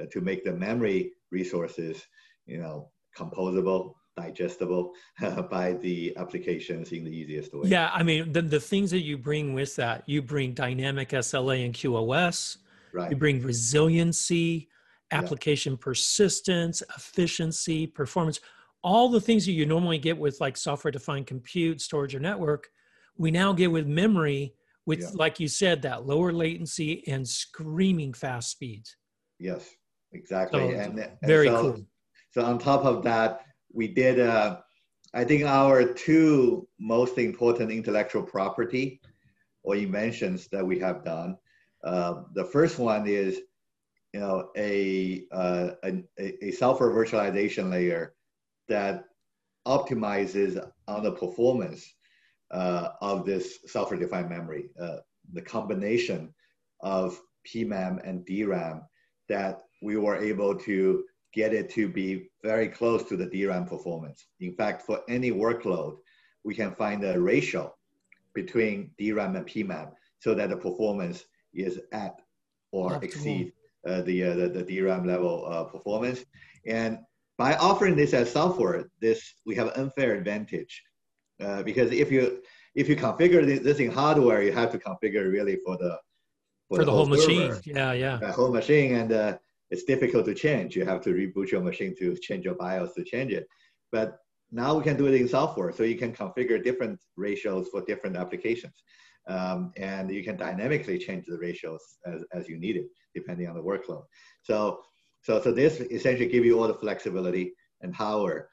uh, 0.00 0.04
to 0.12 0.20
make 0.20 0.44
the 0.44 0.52
memory 0.52 1.12
resources, 1.30 2.02
you 2.46 2.58
know, 2.58 2.90
composable, 3.16 3.94
digestible 4.16 4.92
by 5.50 5.72
the 5.74 6.16
applications 6.16 6.92
in 6.92 7.04
the 7.04 7.10
easiest 7.10 7.52
way. 7.52 7.68
Yeah, 7.68 7.90
I 7.92 8.02
mean, 8.02 8.32
the, 8.32 8.42
the 8.42 8.60
things 8.60 8.90
that 8.90 9.02
you 9.02 9.18
bring 9.18 9.54
with 9.54 9.74
that, 9.76 10.04
you 10.06 10.22
bring 10.22 10.52
dynamic 10.52 11.10
SLA 11.10 11.64
and 11.64 11.74
QoS, 11.74 12.58
right. 12.92 13.10
you 13.10 13.16
bring 13.16 13.42
resiliency, 13.42 14.68
application 15.10 15.74
yeah. 15.74 15.78
persistence, 15.80 16.82
efficiency, 16.96 17.86
performance, 17.86 18.40
all 18.82 19.08
the 19.08 19.20
things 19.20 19.46
that 19.46 19.52
you 19.52 19.66
normally 19.66 19.98
get 19.98 20.16
with 20.16 20.40
like 20.40 20.56
software-defined 20.56 21.26
compute, 21.26 21.80
storage, 21.80 22.14
or 22.14 22.20
network, 22.20 22.68
we 23.16 23.30
now 23.30 23.52
get 23.52 23.70
with 23.70 23.86
memory 23.86 24.54
with 24.86 25.00
yeah. 25.00 25.08
like 25.14 25.40
you 25.40 25.48
said 25.48 25.82
that 25.82 26.06
lower 26.06 26.32
latency 26.32 27.02
and 27.06 27.26
screaming 27.26 28.12
fast 28.12 28.50
speeds. 28.50 28.96
Yes 29.38 29.74
exactly. 30.14 30.60
So, 30.60 30.78
and, 30.78 30.98
and, 30.98 31.10
very 31.24 31.48
so, 31.48 31.60
cool. 31.60 31.86
so 32.30 32.44
on 32.44 32.58
top 32.58 32.84
of 32.84 33.02
that 33.04 33.42
we 33.72 33.88
did 33.88 34.20
uh, 34.20 34.58
i 35.12 35.24
think 35.24 35.44
our 35.44 35.84
two 35.84 36.66
most 36.78 37.18
important 37.18 37.70
intellectual 37.70 38.22
property 38.22 39.00
or 39.62 39.76
inventions 39.76 40.48
that 40.48 40.64
we 40.64 40.78
have 40.78 41.04
done 41.04 41.36
uh, 41.84 42.22
the 42.34 42.44
first 42.44 42.78
one 42.78 43.06
is 43.06 43.40
you 44.12 44.20
know 44.20 44.50
a, 44.56 45.24
uh, 45.32 45.70
a, 45.84 46.04
a 46.46 46.50
software 46.52 46.90
virtualization 46.90 47.70
layer 47.70 48.14
that 48.68 49.04
optimizes 49.66 50.52
on 50.88 51.02
the 51.02 51.12
performance 51.12 51.94
uh, 52.50 52.90
of 53.00 53.24
this 53.24 53.58
software-defined 53.66 54.28
memory, 54.28 54.70
uh, 54.80 54.98
the 55.32 55.42
combination 55.42 56.32
of 56.80 57.18
PMEM 57.46 58.06
and 58.06 58.24
DRAM 58.26 58.82
that 59.28 59.62
we 59.82 59.96
were 59.96 60.16
able 60.16 60.54
to 60.54 61.04
get 61.32 61.52
it 61.52 61.68
to 61.70 61.88
be 61.88 62.30
very 62.42 62.68
close 62.68 63.02
to 63.04 63.16
the 63.16 63.26
DRAM 63.26 63.66
performance. 63.66 64.26
In 64.40 64.54
fact, 64.54 64.82
for 64.82 65.02
any 65.08 65.30
workload, 65.30 65.96
we 66.44 66.54
can 66.54 66.72
find 66.72 67.04
a 67.04 67.20
ratio 67.20 67.74
between 68.34 68.90
DRAM 68.98 69.36
and 69.36 69.46
PMEM 69.46 69.92
so 70.20 70.34
that 70.34 70.50
the 70.50 70.56
performance 70.56 71.24
is 71.52 71.80
at 71.92 72.20
or 72.72 73.02
exceed 73.02 73.52
uh, 73.86 74.02
the, 74.02 74.24
uh, 74.24 74.34
the, 74.34 74.48
the 74.48 74.62
DRAM 74.62 75.06
level 75.06 75.46
uh, 75.48 75.64
performance. 75.64 76.24
And 76.66 76.98
by 77.36 77.54
offering 77.56 77.96
this 77.96 78.14
as 78.14 78.32
software, 78.32 78.90
this 79.00 79.34
we 79.44 79.54
have 79.56 79.68
unfair 79.76 80.14
advantage 80.14 80.82
uh, 81.40 81.62
because 81.62 81.90
if 81.92 82.10
you 82.10 82.42
if 82.74 82.88
you 82.88 82.96
configure 82.96 83.44
this, 83.46 83.60
this, 83.60 83.78
in 83.78 83.90
hardware, 83.90 84.42
you 84.42 84.52
have 84.52 84.70
to 84.72 84.78
configure 84.78 85.30
really 85.30 85.56
for 85.64 85.76
the 85.76 85.98
for, 86.68 86.76
for 86.76 86.78
the, 86.78 86.84
the, 86.86 86.90
whole, 86.90 87.06
whole 87.06 87.16
machine. 87.16 87.54
Yeah, 87.64 87.92
yeah. 87.92 88.16
The 88.16 88.32
whole 88.32 88.50
machine, 88.50 88.96
and 88.96 89.12
uh, 89.12 89.38
it's 89.70 89.84
difficult 89.84 90.24
to 90.26 90.34
change. 90.34 90.74
You 90.76 90.84
have 90.84 91.00
to 91.02 91.10
reboot 91.10 91.50
your 91.50 91.60
machine 91.60 91.94
to 91.98 92.16
change 92.16 92.44
your 92.44 92.54
BIOS 92.54 92.94
to 92.94 93.04
change 93.04 93.32
it. 93.32 93.46
But 93.92 94.18
now 94.50 94.76
we 94.76 94.82
can 94.84 94.96
do 94.96 95.06
it 95.06 95.14
in 95.14 95.28
software, 95.28 95.72
so 95.72 95.82
you 95.82 95.96
can 95.96 96.12
configure 96.12 96.62
different 96.62 97.00
ratios 97.16 97.68
for 97.68 97.82
different 97.82 98.16
applications, 98.16 98.82
um, 99.28 99.72
and 99.76 100.10
you 100.10 100.22
can 100.24 100.36
dynamically 100.36 100.98
change 100.98 101.26
the 101.26 101.38
ratios 101.38 101.82
as, 102.06 102.24
as 102.32 102.48
you 102.48 102.58
need 102.58 102.76
it, 102.76 102.86
depending 103.14 103.48
on 103.48 103.54
the 103.54 103.62
workload. 103.62 104.04
So, 104.42 104.80
so, 105.22 105.40
so 105.40 105.52
this 105.52 105.80
essentially 105.80 106.28
give 106.28 106.44
you 106.44 106.60
all 106.60 106.68
the 106.68 106.74
flexibility 106.74 107.54
and 107.80 107.92
power 107.92 108.48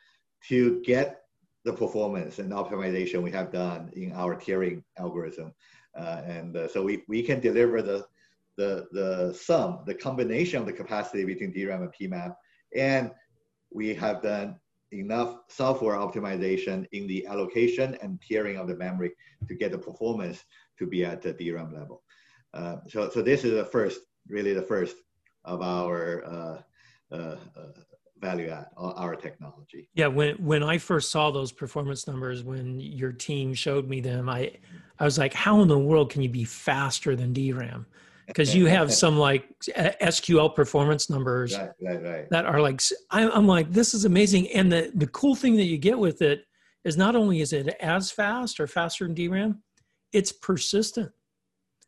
to 0.50 0.82
get 0.82 1.21
the 1.64 1.74
performance 1.74 2.40
and 2.40 2.52
optimization 2.52 3.22
we 3.22 3.32
have 3.32 3.52
done 3.52 3.92
in 3.94 4.12
our 4.14 4.36
tiering 4.36 4.84
algorithm. 4.98 5.54
Uh, 5.96 6.22
and 6.26 6.56
uh, 6.56 6.68
so 6.68 6.84
we, 6.84 7.04
we 7.08 7.22
can 7.22 7.40
deliver 7.40 7.82
the, 7.82 8.06
the, 8.58 8.88
the 8.92 9.34
sum, 9.34 9.80
the 9.86 9.94
combination 9.94 10.60
of 10.60 10.66
the 10.66 10.74
capacity 10.74 11.24
between 11.26 11.52
DRAM 11.52 11.84
and 11.84 11.94
PMEM. 11.94 12.36
And 12.76 13.12
we 13.72 13.94
have 13.94 14.22
done 14.22 14.60
enough 14.92 15.40
software 15.50 15.96
optimization 15.96 16.86
in 16.92 17.08
the 17.08 17.26
allocation 17.28 17.98
and 18.02 18.20
tiering 18.20 18.60
of 18.60 18.68
the 18.68 18.76
memory 18.76 19.12
to 19.48 19.56
get 19.56 19.72
the 19.72 19.78
performance 19.78 20.44
to 20.78 20.88
be 20.88 21.06
at 21.06 21.22
the 21.22 21.34
DRAM 21.34 21.74
level. 21.74 22.04
Uh, 22.54 22.78
so, 22.88 23.10
so 23.10 23.22
this 23.22 23.44
is 23.44 23.54
the 23.54 23.66
first, 23.66 24.00
really 24.28 24.54
the 24.54 24.62
first 24.62 24.96
of 25.46 25.62
our 25.62 26.24
uh, 26.26 26.62
uh, 27.12 27.36
uh 27.58 27.72
value 28.22 28.50
add 28.50 28.68
our 28.78 29.16
technology. 29.16 29.90
Yeah 29.96 30.08
when 30.08 30.36
when 30.36 30.64
i 30.64 30.78
first 30.78 31.12
saw 31.12 31.32
those 31.32 31.52
performance 31.52 32.08
numbers 32.08 32.44
when 32.44 32.80
your 32.80 33.12
team 33.12 33.54
showed 33.54 33.90
me 33.90 34.00
them 34.00 34.30
i 34.30 34.52
i 35.00 35.04
was 35.04 35.18
like 35.18 35.34
how 35.34 35.62
in 35.62 35.68
the 35.68 35.78
world 35.78 36.12
can 36.12 36.22
you 36.22 36.30
be 36.30 36.44
faster 36.44 37.16
than 37.16 37.34
dram 37.34 37.86
because 38.28 38.56
you 38.60 38.68
have 38.68 38.94
some 38.94 39.18
like 39.18 39.50
sql 39.68 40.54
performance 40.54 41.10
numbers 41.10 41.58
right, 41.58 41.72
right, 41.82 42.04
right. 42.04 42.30
that 42.30 42.46
are 42.46 42.62
like 42.62 42.80
i'm 43.10 43.48
like 43.48 43.72
this 43.72 43.94
is 43.94 44.06
amazing. 44.06 44.50
And 44.52 44.72
the 44.72 44.92
the 44.96 45.08
cool 45.08 45.36
thing 45.36 45.56
that 45.56 45.66
you 45.66 45.78
get 45.78 45.98
with 45.98 46.22
it 46.22 46.46
is 46.84 46.98
not 46.98 47.16
only 47.16 47.42
is 47.42 47.54
it 47.54 47.68
as 47.80 48.12
fast 48.12 48.60
or 48.60 48.68
faster 48.68 49.06
than 49.06 49.16
dram 49.16 49.64
it's 50.14 50.32
persistent. 50.32 51.12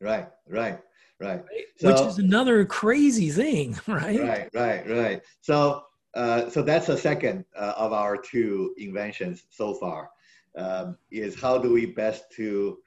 Right 0.02 0.28
right. 0.48 0.80
Right, 1.20 1.42
so, 1.78 1.88
which 1.88 2.02
is 2.02 2.18
another 2.18 2.66
crazy 2.66 3.30
thing 3.30 3.80
right? 3.88 4.20
Right 4.20 4.50
right 4.54 4.90
right. 4.90 5.22
So 5.40 5.84
uh, 6.16 6.50
so 6.50 6.62
that's 6.62 6.88
the 6.88 6.98
second 6.98 7.46
uh, 7.56 7.74
of 7.78 7.92
our 7.92 8.18
two 8.18 8.74
inventions 8.78 9.44
so 9.50 9.74
far, 9.74 10.10
um, 10.58 10.98
is 11.12 11.40
how 11.40 11.58
do 11.58 11.74
we 11.74 11.86
best 11.86 12.32
to 12.32 12.78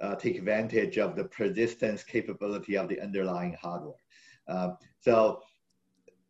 uh, 0.00 0.14
take 0.16 0.36
advantage 0.36 0.98
of 0.98 1.16
the 1.16 1.24
persistence 1.24 2.02
capability 2.02 2.76
of 2.76 2.88
the 2.88 3.00
underlying 3.00 3.56
hardware. 3.60 3.94
Um, 4.48 4.76
so 5.00 5.42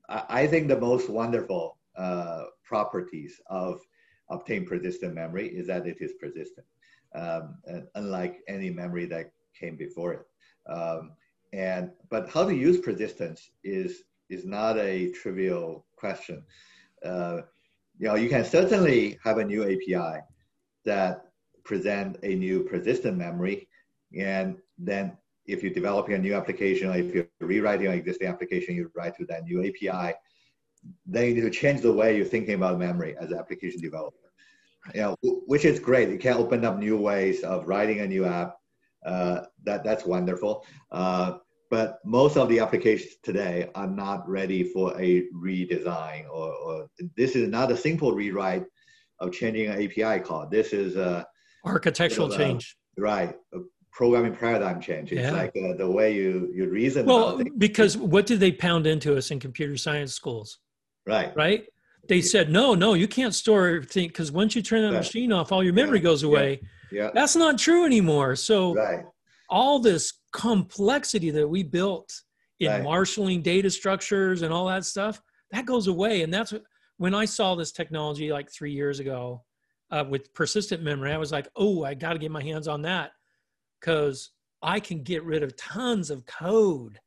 I, 0.09 0.25
I, 0.29 0.47
think 0.47 0.69
the 0.69 0.79
most 0.79 1.09
wonderful 1.11 1.79
uh, 1.97 2.45
properties 2.63 3.41
of 3.47 3.81
Optane 4.31 4.67
persistent 4.67 5.15
memory 5.15 5.49
is 5.49 5.67
that 5.67 5.87
it 5.87 5.99
is 6.01 6.13
persistent, 6.21 6.67
um, 7.15 7.57
unlike 7.95 8.41
any 8.47 8.71
memory 8.71 9.07
that 9.07 9.33
came 9.59 9.77
before 9.77 10.13
it. 10.15 10.27
Um, 10.71 11.13
and 11.53 11.91
but 12.11 12.29
how 12.29 12.45
to 12.45 12.55
use 12.55 12.79
persistence 12.81 13.51
is 13.65 14.03
is 14.29 14.45
not 14.45 14.79
a 14.79 15.11
trivial 15.13 15.87
question. 15.97 16.43
Uh, 17.05 17.43
you 17.99 18.09
know, 18.09 18.15
you 18.15 18.29
can 18.29 18.45
certainly 18.45 19.19
have 19.25 19.39
a 19.39 19.45
new 19.45 19.65
API 19.65 20.21
that 20.85 21.27
present 21.65 22.19
a 22.23 22.35
new 22.35 22.63
persistent 22.65 23.17
memory, 23.17 23.69
and 24.19 24.57
then 24.79 25.17
if 25.47 25.63
you're 25.63 25.73
developing 25.73 26.15
a 26.15 26.19
new 26.19 26.35
application, 26.35 26.91
or 26.91 26.97
if 26.97 27.15
you're 27.15 27.29
rewriting 27.41 27.87
an 27.87 27.95
existing 27.95 28.29
application, 28.29 28.75
you 28.75 28.91
write 28.95 29.17
to 29.17 29.25
that 29.27 29.45
new 29.45 29.61
API. 29.61 30.15
Then 31.07 31.29
you 31.29 31.35
need 31.35 31.41
to 31.41 31.51
change 31.51 31.81
the 31.81 31.93
way 31.93 32.17
you're 32.17 32.25
thinking 32.25 32.55
about 32.55 32.79
memory 32.79 33.17
as 33.19 33.31
an 33.31 33.39
application 33.39 33.81
developer. 33.81 34.17
You 34.95 35.01
know, 35.01 35.17
which 35.47 35.65
is 35.65 35.81
great. 35.81 36.09
You 36.11 36.19
can 36.19 36.35
open 36.35 36.65
up 36.65 36.79
new 36.79 36.97
ways 36.97 37.43
of 37.43 37.67
writing 37.67 38.01
a 38.01 38.07
new 38.07 38.25
app. 38.25 38.57
Uh, 39.05 39.43
that 39.65 39.85
that's 39.85 40.05
wonderful. 40.05 40.65
Uh, 40.91 41.39
but 41.71 41.99
most 42.05 42.37
of 42.37 42.49
the 42.49 42.59
applications 42.59 43.15
today 43.23 43.69
are 43.75 43.87
not 43.87 44.29
ready 44.29 44.63
for 44.63 44.99
a 45.01 45.27
redesign 45.35 46.25
or, 46.31 46.53
or 46.53 46.87
this 47.17 47.35
is 47.35 47.49
not 47.49 47.71
a 47.71 47.77
simple 47.77 48.13
rewrite 48.13 48.65
of 49.21 49.33
changing 49.33 49.69
an 49.69 49.83
API 49.83 50.23
call. 50.23 50.47
This 50.49 50.73
is 50.73 50.97
a 50.97 51.27
architectural 51.65 52.29
know, 52.29 52.37
change. 52.37 52.77
right. 52.97 53.35
A 53.55 53.59
programming 53.91 54.37
paradigm 54.37 54.81
change. 54.81 55.11
It's 55.11 55.23
yeah. 55.23 55.31
like 55.31 55.57
uh, 55.57 55.75
the 55.77 55.91
way 55.91 56.15
you, 56.15 56.53
you 56.55 56.69
reason. 56.69 57.07
Well, 57.07 57.43
because 57.57 57.97
what 57.97 58.27
did 58.27 58.41
they 58.41 58.53
pound 58.53 58.87
into 58.87 59.17
us 59.17 59.31
in 59.31 59.41
computer 59.41 59.77
science 59.77 60.13
schools? 60.13 60.59
Right. 61.07 61.35
Right. 61.35 61.65
They 62.09 62.21
said, 62.21 62.51
no, 62.51 62.75
no, 62.75 62.95
you 62.95 63.09
can't 63.09 63.35
store 63.35 63.69
everything 63.69 64.09
because 64.09 64.31
once 64.31 64.55
you 64.55 64.63
turn 64.63 64.83
that 64.83 64.93
right. 64.93 64.99
machine 64.99 65.33
off, 65.33 65.51
all 65.51 65.65
your 65.65 65.73
memory 65.73 65.99
yeah. 65.99 66.05
goes 66.05 66.23
away. 66.23 66.61
Yeah. 66.93 67.05
yeah. 67.05 67.11
That's 67.15 67.35
not 67.35 67.59
true 67.59 67.85
anymore. 67.85 68.37
So 68.37 68.75
right. 68.75 69.05
all 69.51 69.81
this 69.81 70.13
complexity 70.37 71.31
that 71.31 71.49
we 71.49 71.63
built 71.63 72.13
in 72.61 72.71
right. 72.71 72.83
marshaling 72.83 73.41
data 73.41 73.71
structures 73.71 74.43
and 74.43 74.53
all 74.53 74.67
that 74.67 74.85
stuff 74.85 75.21
that 75.51 75.65
goes 75.65 75.87
away. 75.87 76.23
And 76.23 76.33
that's 76.33 76.53
what, 76.53 76.63
when 76.99 77.15
i 77.15 77.25
saw 77.25 77.55
this 77.55 77.73
technology 77.73 78.31
like 78.31 78.51
three 78.53 78.73
years 78.73 79.01
ago 79.01 79.43
uh, 79.91 80.05
with 80.09 80.33
persistent 80.35 80.83
memory 80.83 81.13
i 81.13 81.19
was 81.19 81.33
like 81.33 81.49
oh 81.57 81.85
i 81.85 81.95
got 81.95 82.15
to 82.15 82.19
get 82.19 82.31
my 82.31 82.43
hands 82.43 82.69
on 82.69 82.83
that. 82.83 83.13
Because 83.81 84.31
i 84.63 84.79
can 84.79 85.03
get 85.03 85.25
rid 85.25 85.43
of 85.43 85.57
tons 85.57 86.11
of 86.11 86.27
code 86.27 86.99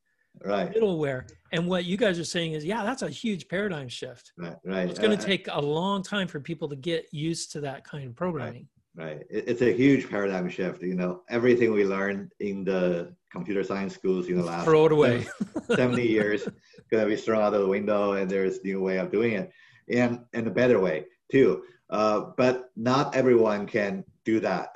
right. 0.43 0.73
middleware. 0.73 1.29
And 1.51 1.67
what 1.67 1.85
you 1.85 1.97
guys 1.97 2.17
are 2.17 2.23
saying 2.35 2.53
is 2.53 2.65
yeah 2.65 2.83
that's 2.83 3.03
a 3.03 3.09
huge 3.09 3.47
paradigm 3.47 3.89
shift. 3.89 4.31
Right 4.39 4.55
right. 4.65 4.89
It's 4.89 4.99
going 4.99 5.15
to 5.15 5.23
uh, 5.23 5.27
take 5.27 5.47
a 5.51 5.61
long 5.61 6.01
time 6.01 6.27
for 6.27 6.39
people 6.39 6.67
to 6.69 6.75
get 6.75 7.05
used 7.11 7.51
to 7.51 7.61
that 7.61 7.83
kind 7.83 8.07
of 8.07 8.15
programming 8.15 8.67
right. 9.05 9.23
It's 9.29 9.61
a 9.61 9.73
huge 9.73 10.09
paradigm 10.09 10.49
shift 10.49 10.81
you 10.81 10.95
know. 10.95 11.21
Everything 11.29 11.71
we 11.71 11.85
learned 11.85 12.31
in 12.39 12.63
the 12.63 13.15
computer 13.31 13.63
science 13.63 13.93
schools 13.93 14.27
in 14.27 14.37
the 14.37 14.43
last 14.43 14.65
throw 14.65 14.85
it 14.85 14.91
away. 14.91 15.27
70 15.75 16.01
years 16.01 16.47
gonna 16.91 17.05
be 17.05 17.15
thrown 17.15 17.41
out 17.41 17.53
of 17.53 17.61
the 17.61 17.67
window 17.67 18.13
and 18.13 18.29
there's 18.29 18.63
new 18.63 18.81
way 18.81 18.97
of 18.97 19.11
doing 19.11 19.33
it. 19.33 19.51
And 19.89 20.19
and 20.33 20.47
a 20.47 20.51
better 20.51 20.79
way 20.79 21.05
too. 21.31 21.63
Uh, 21.89 22.31
but 22.37 22.69
not 22.75 23.15
everyone 23.15 23.65
can 23.65 24.03
do 24.23 24.39
that 24.39 24.69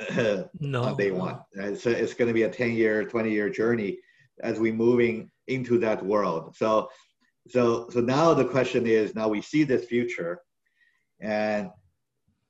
no, 0.59 0.83
on 0.83 0.97
day 0.97 1.11
one 1.11 1.39
so 1.75 1.91
it's 1.91 2.15
going 2.15 2.27
to 2.27 2.33
be 2.33 2.41
a 2.43 2.49
10 2.49 2.71
year 2.71 3.05
20 3.05 3.29
year 3.29 3.51
journey 3.51 3.99
as 4.41 4.59
we're 4.59 4.73
moving 4.73 5.29
into 5.47 5.77
that 5.79 6.03
world. 6.03 6.55
So 6.55 6.89
so 7.49 7.89
so 7.89 7.99
now 7.99 8.33
the 8.33 8.45
question 8.45 8.87
is 8.87 9.15
now 9.15 9.27
we 9.27 9.41
see 9.41 9.63
this 9.63 9.85
future 9.85 10.39
and 11.19 11.69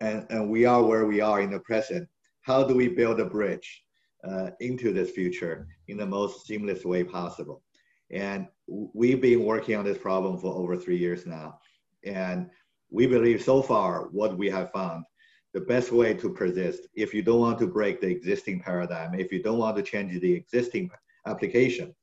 and, 0.03 0.25
and 0.29 0.49
we 0.49 0.65
are 0.65 0.83
where 0.83 1.05
we 1.05 1.21
are 1.21 1.41
in 1.41 1.51
the 1.51 1.59
present 1.59 2.07
how 2.41 2.63
do 2.63 2.75
we 2.75 2.89
build 2.89 3.19
a 3.19 3.25
bridge 3.25 3.83
uh, 4.27 4.49
into 4.59 4.93
this 4.93 5.11
future 5.11 5.67
in 5.87 5.97
the 5.97 6.05
most 6.05 6.45
seamless 6.45 6.83
way 6.85 7.03
possible. 7.03 7.63
And 8.11 8.47
we've 8.67 9.21
been 9.21 9.43
working 9.43 9.75
on 9.75 9.85
this 9.85 9.97
problem 9.97 10.37
for 10.37 10.53
over 10.53 10.75
three 10.75 10.97
years 10.97 11.25
now. 11.25 11.59
And 12.05 12.49
we 12.91 13.07
believe 13.07 13.41
so 13.41 13.61
far 13.61 14.09
what 14.11 14.37
we 14.37 14.49
have 14.49 14.71
found 14.71 15.05
the 15.53 15.61
best 15.61 15.91
way 15.91 16.13
to 16.15 16.29
persist, 16.29 16.87
if 16.95 17.13
you 17.13 17.21
don't 17.21 17.39
want 17.39 17.59
to 17.59 17.67
break 17.67 18.01
the 18.01 18.07
existing 18.07 18.59
paradigm, 18.59 19.13
if 19.13 19.31
you 19.31 19.41
don't 19.41 19.59
want 19.59 19.77
to 19.77 19.83
change 19.83 20.19
the 20.19 20.33
existing 20.33 20.89
application, 21.27 21.93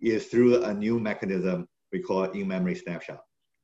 is 0.00 0.26
through 0.26 0.64
a 0.64 0.74
new 0.74 0.98
mechanism 0.98 1.68
we 1.92 2.00
call 2.00 2.24
in-memory 2.24 2.74
snapshot 2.74 3.20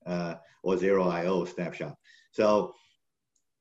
uh, 0.07 0.35
or 0.63 0.79
zero 0.79 1.09
IO 1.09 1.45
snapshot. 1.45 1.95
So, 2.31 2.75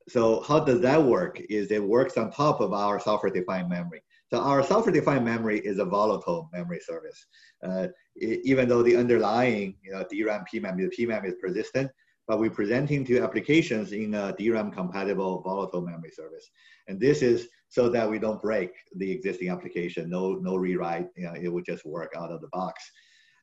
so 0.08 0.42
how 0.42 0.60
does 0.60 0.82
that 0.82 1.02
work? 1.02 1.42
Is 1.50 1.72
it 1.72 1.84
works 1.84 2.18
on 2.18 2.32
top 2.32 2.62
of 2.62 2.74
our 2.74 3.00
software-defined 3.00 3.70
memory. 3.70 4.02
So 4.32 4.40
our 4.40 4.64
software-defined 4.64 5.26
memory 5.26 5.60
is 5.60 5.80
a 5.80 5.86
volatile 5.86 6.50
memory 6.54 6.80
service. 6.80 7.26
Uh, 7.64 7.88
even 8.20 8.68
though 8.70 8.84
the 8.84 8.96
underlying, 8.96 9.76
you 9.84 9.92
know, 9.92 10.04
DRAM, 10.12 10.46
PMEM, 10.52 10.78
the 10.78 10.96
PMEM 10.96 11.26
is 11.26 11.36
persistent, 11.42 11.90
but 12.28 12.40
we're 12.40 12.50
presenting 12.50 13.06
to 13.06 13.20
applications 13.20 13.92
in 13.92 14.14
a 14.14 14.34
DRAM 14.34 14.72
compatible 14.72 15.42
volatile 15.42 15.82
memory 15.82 16.12
service. 16.12 16.50
And 16.88 17.00
this 17.00 17.22
is 17.22 17.48
so 17.70 17.90
that 17.90 18.10
we 18.10 18.20
don't 18.20 18.42
break 18.42 18.72
the 18.96 19.12
existing 19.12 19.50
application, 19.50 20.10
no, 20.10 20.34
no 20.34 20.56
rewrite, 20.56 21.08
you 21.16 21.26
know, 21.26 21.34
it 21.34 21.50
would 21.50 21.66
just 21.66 21.86
work 21.86 22.14
out 22.18 22.32
of 22.32 22.42
the 22.42 22.48
box. 22.52 22.84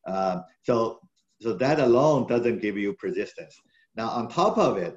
Um, 0.07 0.45
so, 0.63 1.01
so 1.41 1.55
that 1.55 1.81
alone 1.81 2.27
doesn't 2.27 2.61
give 2.61 2.77
you 2.77 2.95
persistence. 2.95 3.57
Now, 3.97 4.09
on 4.09 4.29
top 4.29 4.59
of 4.59 4.79
it, 4.79 4.97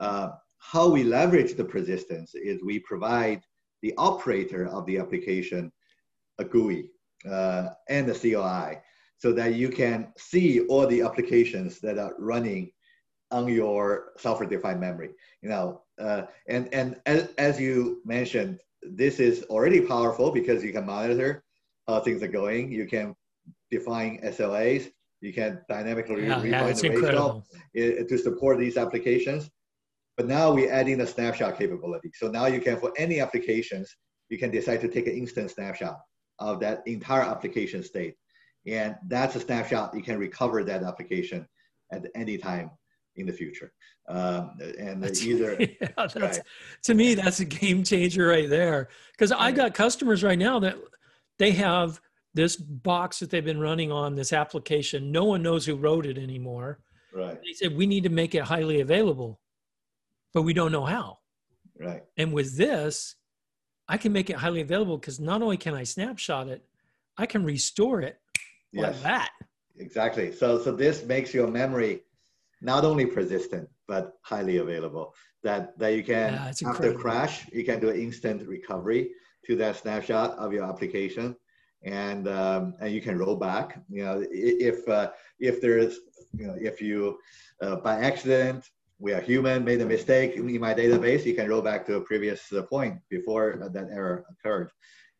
uh, 0.00 0.30
how 0.72 0.88
we 0.88 1.04
leverage 1.04 1.54
the 1.54 1.64
persistence 1.64 2.34
is 2.34 2.62
we 2.62 2.78
provide 2.78 3.42
the 3.82 3.92
operator 3.98 4.66
of 4.68 4.86
the 4.86 4.98
application 4.98 5.70
a 6.38 6.44
GUI 6.44 6.90
uh, 7.30 7.68
and 7.88 8.08
a 8.08 8.14
CLI 8.14 8.80
so 9.18 9.32
that 9.32 9.54
you 9.54 9.68
can 9.68 10.12
see 10.16 10.60
all 10.66 10.86
the 10.86 11.02
applications 11.02 11.80
that 11.80 11.98
are 11.98 12.14
running 12.18 12.70
on 13.30 13.46
your 13.46 14.12
software-defined 14.16 14.80
memory. 14.80 15.10
You 15.42 15.50
know, 15.50 15.82
uh, 16.00 16.22
and 16.48 16.72
and 16.72 16.96
as, 17.04 17.28
as 17.36 17.60
you 17.60 18.00
mentioned, 18.04 18.60
this 18.82 19.20
is 19.20 19.44
already 19.44 19.82
powerful 19.82 20.30
because 20.30 20.64
you 20.64 20.72
can 20.72 20.86
monitor 20.86 21.44
how 21.86 22.00
things 22.00 22.22
are 22.22 22.34
going. 22.42 22.72
You 22.72 22.86
can 22.86 23.14
define 23.70 24.18
SLAs. 24.24 24.90
You 25.20 25.32
can 25.32 25.60
dynamically 25.68 26.26
yeah, 26.26 26.42
yeah, 26.42 26.72
the 26.72 26.88
ratio 26.90 27.42
to 27.74 28.18
support 28.18 28.58
these 28.58 28.76
applications. 28.76 29.50
But 30.16 30.26
now 30.26 30.52
we're 30.52 30.72
adding 30.72 30.98
the 30.98 31.06
snapshot 31.06 31.58
capability. 31.58 32.10
So 32.14 32.28
now 32.28 32.46
you 32.46 32.60
can, 32.60 32.78
for 32.78 32.92
any 32.96 33.20
applications, 33.20 33.94
you 34.28 34.38
can 34.38 34.50
decide 34.50 34.80
to 34.82 34.88
take 34.88 35.06
an 35.06 35.14
instant 35.14 35.50
snapshot 35.50 35.98
of 36.38 36.60
that 36.60 36.86
entire 36.86 37.22
application 37.22 37.82
state. 37.82 38.14
And 38.66 38.96
that's 39.08 39.36
a 39.36 39.40
snapshot. 39.40 39.94
You 39.94 40.02
can 40.02 40.18
recover 40.18 40.64
that 40.64 40.82
application 40.82 41.46
at 41.92 42.06
any 42.14 42.38
time 42.38 42.70
in 43.16 43.26
the 43.26 43.32
future. 43.32 43.72
Um, 44.08 44.56
and 44.78 45.02
that's, 45.02 45.22
either 45.26 45.56
yeah, 45.58 45.88
that's, 45.96 46.16
right. 46.16 46.40
to 46.84 46.94
me, 46.94 47.14
that's 47.14 47.40
a 47.40 47.44
game 47.44 47.84
changer 47.84 48.26
right 48.26 48.48
there. 48.48 48.88
Because 49.12 49.32
I 49.32 49.52
got 49.52 49.74
customers 49.74 50.22
right 50.22 50.38
now 50.38 50.58
that 50.60 50.76
they 51.38 51.50
have 51.52 52.00
this 52.34 52.56
box 52.56 53.20
that 53.20 53.30
they've 53.30 53.44
been 53.44 53.60
running 53.60 53.92
on 53.92 54.14
this 54.14 54.32
application. 54.32 55.12
No 55.12 55.24
one 55.24 55.42
knows 55.42 55.64
who 55.64 55.76
wrote 55.76 56.06
it 56.06 56.18
anymore. 56.18 56.80
Right. 57.14 57.38
They 57.44 57.52
said 57.52 57.76
we 57.76 57.86
need 57.86 58.02
to 58.04 58.08
make 58.08 58.34
it 58.34 58.42
highly 58.42 58.80
available, 58.80 59.40
but 60.34 60.42
we 60.42 60.52
don't 60.52 60.72
know 60.72 60.84
how. 60.84 61.18
Right. 61.80 62.02
And 62.18 62.32
with 62.32 62.56
this, 62.56 63.14
I 63.88 63.96
can 63.96 64.12
make 64.12 64.28
it 64.28 64.36
highly 64.36 64.60
available 64.60 64.98
because 64.98 65.20
not 65.20 65.40
only 65.40 65.56
can 65.56 65.74
I 65.74 65.84
snapshot 65.84 66.48
it, 66.48 66.64
I 67.16 67.26
can 67.26 67.44
restore 67.44 68.00
it 68.02 68.18
yes. 68.72 68.82
like 68.82 69.02
that. 69.02 69.30
Exactly. 69.78 70.32
So 70.32 70.60
so 70.60 70.72
this 70.72 71.04
makes 71.04 71.32
your 71.32 71.48
memory 71.48 72.02
not 72.60 72.84
only 72.84 73.06
persistent 73.06 73.68
but 73.86 74.14
highly 74.22 74.58
available. 74.58 75.14
That 75.42 75.78
that 75.78 75.94
you 75.94 76.02
can 76.02 76.32
yeah, 76.32 76.46
after 76.48 76.66
incredible. 76.66 77.00
crash, 77.00 77.46
you 77.52 77.64
can 77.64 77.80
do 77.80 77.90
an 77.90 78.00
instant 78.00 78.46
recovery 78.48 79.10
to 79.46 79.56
that 79.56 79.76
snapshot 79.76 80.38
of 80.38 80.52
your 80.52 80.64
application, 80.64 81.36
and 81.82 82.26
um, 82.28 82.74
and 82.80 82.92
you 82.94 83.02
can 83.02 83.18
roll 83.18 83.36
back. 83.36 83.78
You 83.90 84.04
know, 84.04 84.24
if 84.30 84.88
uh, 84.88 85.10
if 85.38 85.60
there's 85.60 85.98
you 86.34 86.46
know 86.46 86.56
if 86.58 86.80
you 86.80 87.18
uh, 87.60 87.76
by 87.76 88.00
accident 88.00 88.70
we 88.98 89.12
are 89.12 89.20
human 89.20 89.64
made 89.64 89.80
a 89.80 89.86
mistake 89.86 90.36
in 90.36 90.60
my 90.60 90.74
database, 90.74 91.24
you 91.24 91.34
can 91.34 91.48
roll 91.48 91.62
back 91.62 91.84
to 91.86 91.96
a 91.96 92.00
previous 92.00 92.52
uh, 92.52 92.62
point 92.62 92.98
before 93.10 93.58
that 93.60 93.88
error 93.90 94.24
occurred, 94.30 94.70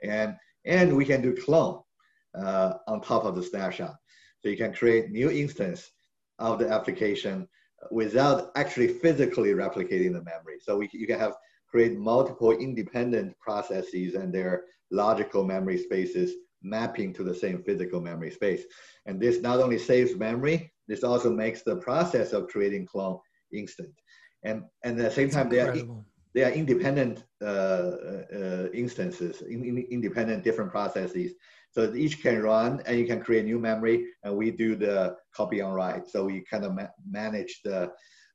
and 0.02 0.36
and 0.64 0.96
we 0.96 1.04
can 1.04 1.20
do 1.20 1.36
clone 1.36 1.80
uh, 2.38 2.74
on 2.88 3.00
top 3.00 3.24
of 3.24 3.34
the 3.36 3.42
snapshot. 3.42 3.96
So 4.40 4.48
you 4.48 4.56
can 4.56 4.72
create 4.72 5.10
new 5.10 5.30
instance 5.30 5.90
of 6.38 6.58
the 6.58 6.68
application 6.68 7.48
without 7.90 8.50
actually 8.56 8.88
physically 8.88 9.50
replicating 9.50 10.12
the 10.12 10.24
memory. 10.24 10.58
So 10.60 10.78
we, 10.78 10.88
you 10.92 11.06
can 11.06 11.18
have 11.18 11.34
create 11.68 11.98
multiple 11.98 12.52
independent 12.52 13.38
processes 13.40 14.14
and 14.14 14.32
their 14.32 14.64
logical 14.90 15.44
memory 15.44 15.78
spaces 15.78 16.34
mapping 16.62 17.12
to 17.12 17.22
the 17.22 17.34
same 17.34 17.62
physical 17.62 18.00
memory 18.00 18.30
space. 18.30 18.62
And 19.06 19.20
this 19.20 19.40
not 19.40 19.60
only 19.60 19.78
saves 19.78 20.16
memory, 20.16 20.72
this 20.88 21.04
also 21.04 21.30
makes 21.32 21.62
the 21.62 21.76
process 21.76 22.32
of 22.32 22.48
creating 22.48 22.86
clone 22.86 23.18
instant. 23.54 23.94
And, 24.42 24.64
and 24.82 25.00
at 25.00 25.08
the 25.08 25.10
same 25.10 25.30
time, 25.30 25.48
they 25.48 25.60
are, 25.60 25.74
they 26.34 26.44
are 26.44 26.50
independent 26.50 27.24
uh, 27.40 27.44
uh, 27.44 28.68
instances, 28.74 29.42
in, 29.42 29.64
in, 29.64 29.78
independent 29.90 30.44
different 30.44 30.70
processes. 30.70 31.32
So 31.70 31.92
each 31.94 32.22
can 32.22 32.40
run 32.42 32.82
and 32.86 32.98
you 32.98 33.06
can 33.06 33.20
create 33.20 33.44
new 33.44 33.58
memory 33.58 34.06
and 34.22 34.36
we 34.36 34.50
do 34.50 34.76
the 34.76 35.16
copy 35.34 35.60
on 35.60 35.72
write. 35.72 36.08
So 36.08 36.24
we 36.24 36.44
kind 36.48 36.64
of 36.64 36.74
ma 36.74 36.86
manage 37.08 37.60
the 37.64 37.90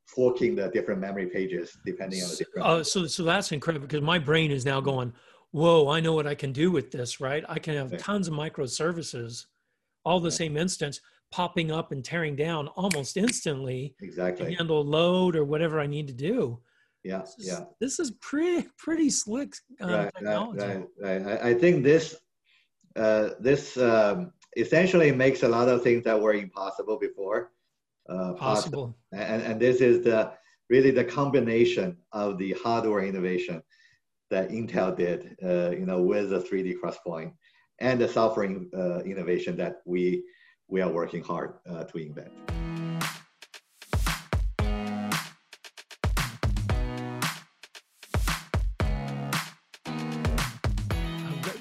forking 0.08 0.56
the 0.56 0.70
different 0.70 1.00
memory 1.00 1.28
pages 1.28 1.78
depending 1.86 2.22
on 2.24 2.30
the 2.30 2.36
different. 2.36 2.68
Oh, 2.68 2.84
so, 2.84 3.06
so 3.06 3.24
that's 3.24 3.52
incredible 3.52 3.88
because 3.88 4.02
my 4.02 4.20
brain 4.20 4.52
is 4.52 4.66
now 4.66 4.82
going, 4.82 5.14
whoa, 5.52 5.90
I 5.90 6.00
know 6.00 6.14
what 6.14 6.28
I 6.28 6.36
can 6.36 6.52
do 6.52 6.72
with 6.72 6.92
this, 6.92 7.20
right? 7.22 7.44
I 7.48 7.60
can 7.60 7.76
have 7.76 7.98
tons 7.98 8.28
of 8.28 8.34
microservices, 8.34 9.46
all 10.04 10.20
the 10.20 10.32
same 10.32 10.58
instance 10.58 11.00
popping 11.32 11.72
up 11.72 11.92
and 11.92 12.04
tearing 12.04 12.36
down 12.36 12.68
almost 12.70 13.18
instantly 13.18 13.96
exactly 14.02 14.46
to 14.46 14.56
handle 14.56 14.84
load 14.84 15.36
or 15.36 15.46
whatever 15.46 15.80
I 15.80 15.88
need 15.88 16.08
to 16.08 16.14
do. 16.14 16.60
Yeah, 17.04 17.20
this 17.20 17.36
is, 17.38 17.48
yeah. 17.48 17.64
This 17.80 18.00
is 18.00 18.12
pretty 18.22 18.68
pretty 18.78 19.10
slick 19.10 19.54
uh, 19.82 19.88
right, 19.88 20.12
technology. 20.16 20.66
Right, 20.66 20.88
right, 21.00 21.26
right. 21.26 21.42
I 21.42 21.54
think 21.54 21.84
this 21.84 22.16
uh, 22.96 23.30
this 23.40 23.78
um, 23.78 24.34
essentially 24.58 25.12
makes 25.12 25.44
a 25.44 25.48
lot 25.48 25.70
of 25.70 25.84
things 25.84 26.04
that 26.04 26.20
were 26.20 26.34
impossible 26.34 26.98
before 27.00 27.52
uh, 28.10 28.34
possible. 28.34 28.96
And, 29.14 29.42
and 29.44 29.60
this 29.60 29.82
is 29.82 30.04
the 30.04 30.34
really 30.70 30.92
the 30.92 31.04
combination 31.04 31.98
of 32.12 32.38
the 32.38 32.56
hardware 32.64 33.04
innovation 33.04 33.62
that 34.30 34.50
Intel 34.50 34.96
did, 34.96 35.36
uh, 35.44 35.72
you 35.72 35.86
know, 35.86 36.02
with 36.02 36.30
the 36.30 36.40
3D 36.40 36.76
XPoint 36.84 37.34
and 37.80 38.00
the 38.00 38.08
software 38.08 38.50
uh, 38.76 39.00
innovation 39.00 39.56
that 39.58 39.78
we 39.86 40.24
we 40.70 40.82
are 40.82 40.90
working 40.90 41.24
hard 41.24 41.54
uh, 41.70 41.84
to 41.84 41.98
invent. 41.98 42.32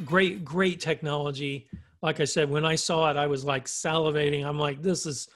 great, 0.09 0.43
great 0.43 0.81
technology. 0.81 1.69
Like 2.01 2.19
I 2.19 2.25
said, 2.25 2.49
when 2.49 2.65
I 2.65 2.77
saw 2.77 3.11
it, 3.11 3.19
I 3.19 3.27
was 3.27 3.45
like 3.45 3.67
salivating. 3.67 4.43
I'm 4.43 4.59
like, 4.59 4.81
this 4.81 5.05
is 5.05 5.29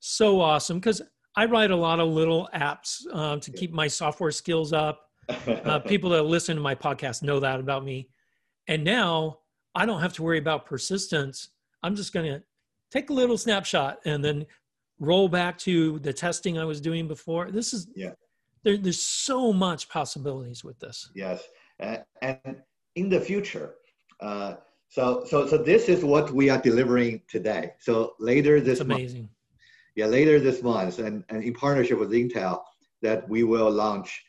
so 0.00 0.40
awesome 0.40 0.78
because 0.78 1.00
I 1.34 1.46
write 1.46 1.70
a 1.70 1.76
lot 1.76 1.98
of 1.98 2.08
little 2.08 2.46
apps 2.54 3.00
uh, 3.10 3.38
to 3.38 3.50
keep 3.50 3.72
my 3.72 3.88
software 3.88 4.30
skills 4.30 4.74
up. 4.74 5.06
Uh, 5.46 5.78
people 5.86 6.10
that 6.10 6.24
listen 6.24 6.56
to 6.56 6.62
my 6.62 6.74
podcast 6.74 7.22
know 7.22 7.40
that 7.40 7.58
about 7.58 7.84
me. 7.84 8.10
And 8.66 8.84
now 8.84 9.38
I 9.74 9.86
don't 9.86 10.00
have 10.00 10.12
to 10.14 10.22
worry 10.22 10.38
about 10.38 10.66
persistence. 10.66 11.48
I'm 11.82 11.96
just 11.96 12.12
going 12.12 12.26
to 12.26 12.42
take 12.90 13.10
a 13.10 13.12
little 13.12 13.38
snapshot 13.38 14.00
and 14.04 14.24
then 14.24 14.46
roll 14.98 15.28
back 15.28 15.58
to 15.58 15.98
the 16.00 16.12
testing 16.12 16.58
I 16.58 16.64
was 16.64 16.80
doing 16.80 17.08
before. 17.08 17.50
This 17.50 17.72
is, 17.72 17.88
yeah. 17.94 18.12
There, 18.64 18.76
there's 18.76 19.02
so 19.02 19.52
much 19.52 19.88
possibilities 19.88 20.64
with 20.64 20.78
this. 20.80 21.10
Yes. 21.14 21.42
Uh, 21.80 21.98
and 22.22 22.56
in 22.96 23.08
the 23.08 23.20
future, 23.20 23.74
uh, 24.20 24.54
so, 24.88 25.24
so, 25.26 25.46
so 25.46 25.58
this 25.58 25.88
is 25.88 26.04
what 26.04 26.32
we 26.32 26.50
are 26.50 26.60
delivering 26.60 27.22
today. 27.28 27.72
So 27.78 28.14
later 28.18 28.60
this 28.60 28.78
That's 28.78 28.90
amazing. 28.90 29.22
Month, 29.22 29.32
yeah, 29.94 30.06
later 30.06 30.40
this 30.40 30.62
month, 30.62 30.98
and, 30.98 31.24
and 31.28 31.42
in 31.42 31.54
partnership 31.54 31.98
with 31.98 32.10
Intel, 32.10 32.62
that 33.02 33.28
we 33.28 33.44
will 33.44 33.70
launch 33.70 34.24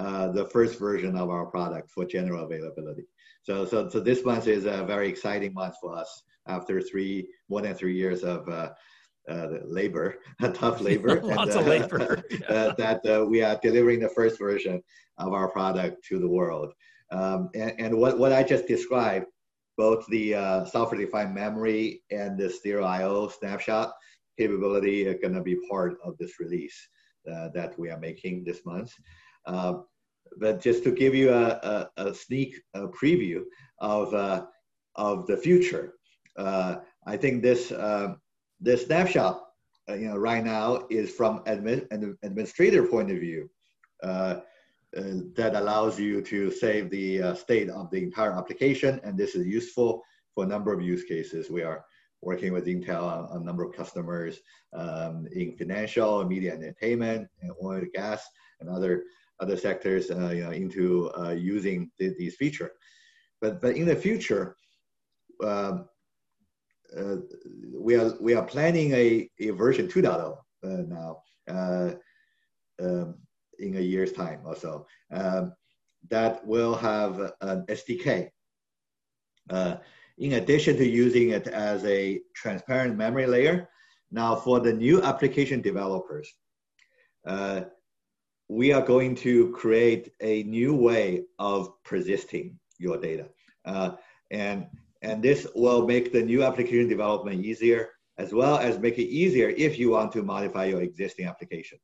uh, 0.00 0.28
the 0.32 0.46
first 0.46 0.78
version 0.78 1.14
of 1.14 1.28
our 1.28 1.46
product 1.46 1.90
for 1.90 2.06
general 2.06 2.44
availability. 2.46 3.04
So, 3.42 3.66
so, 3.66 3.88
so 3.88 4.00
this 4.00 4.24
month 4.24 4.46
is 4.48 4.64
a 4.64 4.84
very 4.86 5.08
exciting 5.08 5.52
month 5.52 5.74
for 5.80 5.94
us 5.94 6.22
after 6.46 6.80
three, 6.80 7.28
more 7.50 7.60
than 7.60 7.74
three 7.74 7.94
years 7.94 8.22
of 8.22 8.48
uh, 8.48 8.70
uh, 9.28 9.48
labor, 9.64 10.16
tough 10.54 10.80
labor, 10.88 11.20
lots 11.22 11.54
and, 11.54 11.60
of 11.60 11.66
labor, 11.66 12.22
yeah. 12.30 12.46
Uh, 12.48 12.74
that 12.76 13.00
uh, 13.06 13.26
we 13.26 13.42
are 13.42 13.58
delivering 13.62 14.00
the 14.00 14.08
first 14.08 14.38
version 14.38 14.82
of 15.18 15.34
our 15.34 15.48
product 15.48 16.02
to 16.08 16.18
the 16.18 16.28
world. 16.28 16.72
Um, 17.12 17.50
and, 17.54 17.72
and 17.78 17.98
what, 17.98 18.18
what 18.18 18.32
I 18.32 18.42
just 18.42 18.66
described, 18.66 19.26
both 19.76 20.06
the 20.06 20.34
uh, 20.34 20.64
software-defined 20.64 21.34
memory 21.34 22.02
and 22.10 22.38
the 22.38 22.48
zero 22.48 22.84
I/O 22.84 23.28
snapshot 23.28 23.92
capability 24.38 25.06
are 25.08 25.18
going 25.18 25.34
to 25.34 25.42
be 25.42 25.56
part 25.70 25.98
of 26.02 26.16
this 26.18 26.40
release 26.40 26.88
uh, 27.30 27.48
that 27.54 27.78
we 27.78 27.90
are 27.90 27.98
making 27.98 28.44
this 28.44 28.64
month. 28.64 28.92
Uh, 29.46 29.74
but 30.38 30.60
just 30.60 30.84
to 30.84 30.90
give 30.90 31.14
you 31.14 31.30
a, 31.30 31.88
a, 31.96 32.08
a 32.08 32.14
sneak 32.14 32.60
a 32.74 32.88
preview 32.88 33.42
of, 33.78 34.14
uh, 34.14 34.46
of 34.96 35.26
the 35.26 35.36
future, 35.36 35.94
uh, 36.36 36.76
I 37.06 37.16
think 37.16 37.42
this, 37.42 37.72
uh, 37.72 38.14
this 38.60 38.86
snapshot 38.86 39.42
you 39.88 40.08
know, 40.08 40.16
right 40.16 40.44
now 40.44 40.86
is 40.90 41.10
from 41.10 41.40
admin, 41.44 41.90
an 41.90 42.16
administrator 42.22 42.86
point 42.86 43.10
of 43.10 43.18
view. 43.18 43.50
Uh, 44.02 44.40
that 44.92 45.54
allows 45.54 46.00
you 46.00 46.20
to 46.20 46.50
save 46.50 46.90
the 46.90 47.22
uh, 47.22 47.34
state 47.34 47.70
of 47.70 47.90
the 47.90 48.02
entire 48.02 48.32
application. 48.32 49.00
And 49.04 49.16
this 49.16 49.36
is 49.36 49.46
useful 49.46 50.02
for 50.34 50.44
a 50.44 50.48
number 50.48 50.72
of 50.72 50.82
use 50.82 51.04
cases. 51.04 51.48
We 51.48 51.62
are 51.62 51.84
working 52.22 52.52
with 52.52 52.66
Intel 52.66 53.02
on 53.30 53.40
a 53.40 53.44
number 53.44 53.62
of 53.62 53.74
customers 53.74 54.40
um, 54.72 55.26
in 55.32 55.56
financial, 55.56 56.24
media 56.24 56.54
and 56.54 56.62
entertainment, 56.62 57.28
and 57.40 57.52
oil 57.62 57.78
and 57.78 57.92
gas, 57.92 58.26
and 58.60 58.68
other 58.68 59.04
other 59.40 59.56
sectors 59.56 60.10
uh, 60.10 60.30
you 60.30 60.44
know, 60.44 60.50
into 60.50 61.10
uh, 61.18 61.30
using 61.30 61.90
the, 61.98 62.14
these 62.18 62.36
features. 62.36 62.70
But, 63.40 63.60
but 63.60 63.76
in 63.76 63.86
the 63.86 63.96
future, 63.96 64.56
um, 65.44 65.88
uh, 66.96 67.16
we 67.72 67.94
are 67.96 68.12
we 68.20 68.34
are 68.34 68.44
planning 68.44 68.92
a, 68.92 69.30
a 69.38 69.50
version 69.50 69.86
2.0 69.86 70.36
uh, 70.64 70.68
now 70.88 71.22
um, 72.80 73.14
in 73.58 73.76
a 73.76 73.80
year's 73.80 74.12
time 74.12 74.40
or 74.44 74.56
so 74.56 74.86
um, 75.12 75.52
that 76.08 76.44
will 76.46 76.74
have 76.74 77.32
an 77.40 77.64
SDK. 77.66 78.28
Uh, 79.48 79.76
in 80.18 80.34
addition 80.34 80.76
to 80.76 80.86
using 80.86 81.30
it 81.30 81.46
as 81.46 81.84
a 81.84 82.20
transparent 82.34 82.96
memory 82.96 83.26
layer, 83.26 83.68
now 84.10 84.34
for 84.34 84.60
the 84.60 84.72
new 84.72 85.02
application 85.02 85.60
developers, 85.60 86.32
uh, 87.26 87.62
we 88.50 88.72
are 88.72 88.82
going 88.82 89.14
to 89.14 89.52
create 89.52 90.10
a 90.20 90.42
new 90.42 90.74
way 90.74 91.22
of 91.38 91.72
persisting 91.84 92.58
your 92.78 92.98
data. 92.98 93.28
Uh, 93.64 93.92
and, 94.32 94.66
and 95.02 95.22
this 95.22 95.46
will 95.54 95.86
make 95.86 96.12
the 96.12 96.20
new 96.20 96.42
application 96.42 96.88
development 96.88 97.44
easier, 97.44 97.90
as 98.18 98.32
well 98.32 98.58
as 98.58 98.76
make 98.80 98.98
it 98.98 99.04
easier 99.04 99.50
if 99.50 99.78
you 99.78 99.90
want 99.90 100.10
to 100.10 100.24
modify 100.24 100.64
your 100.64 100.82
existing 100.82 101.26
application. 101.26 101.78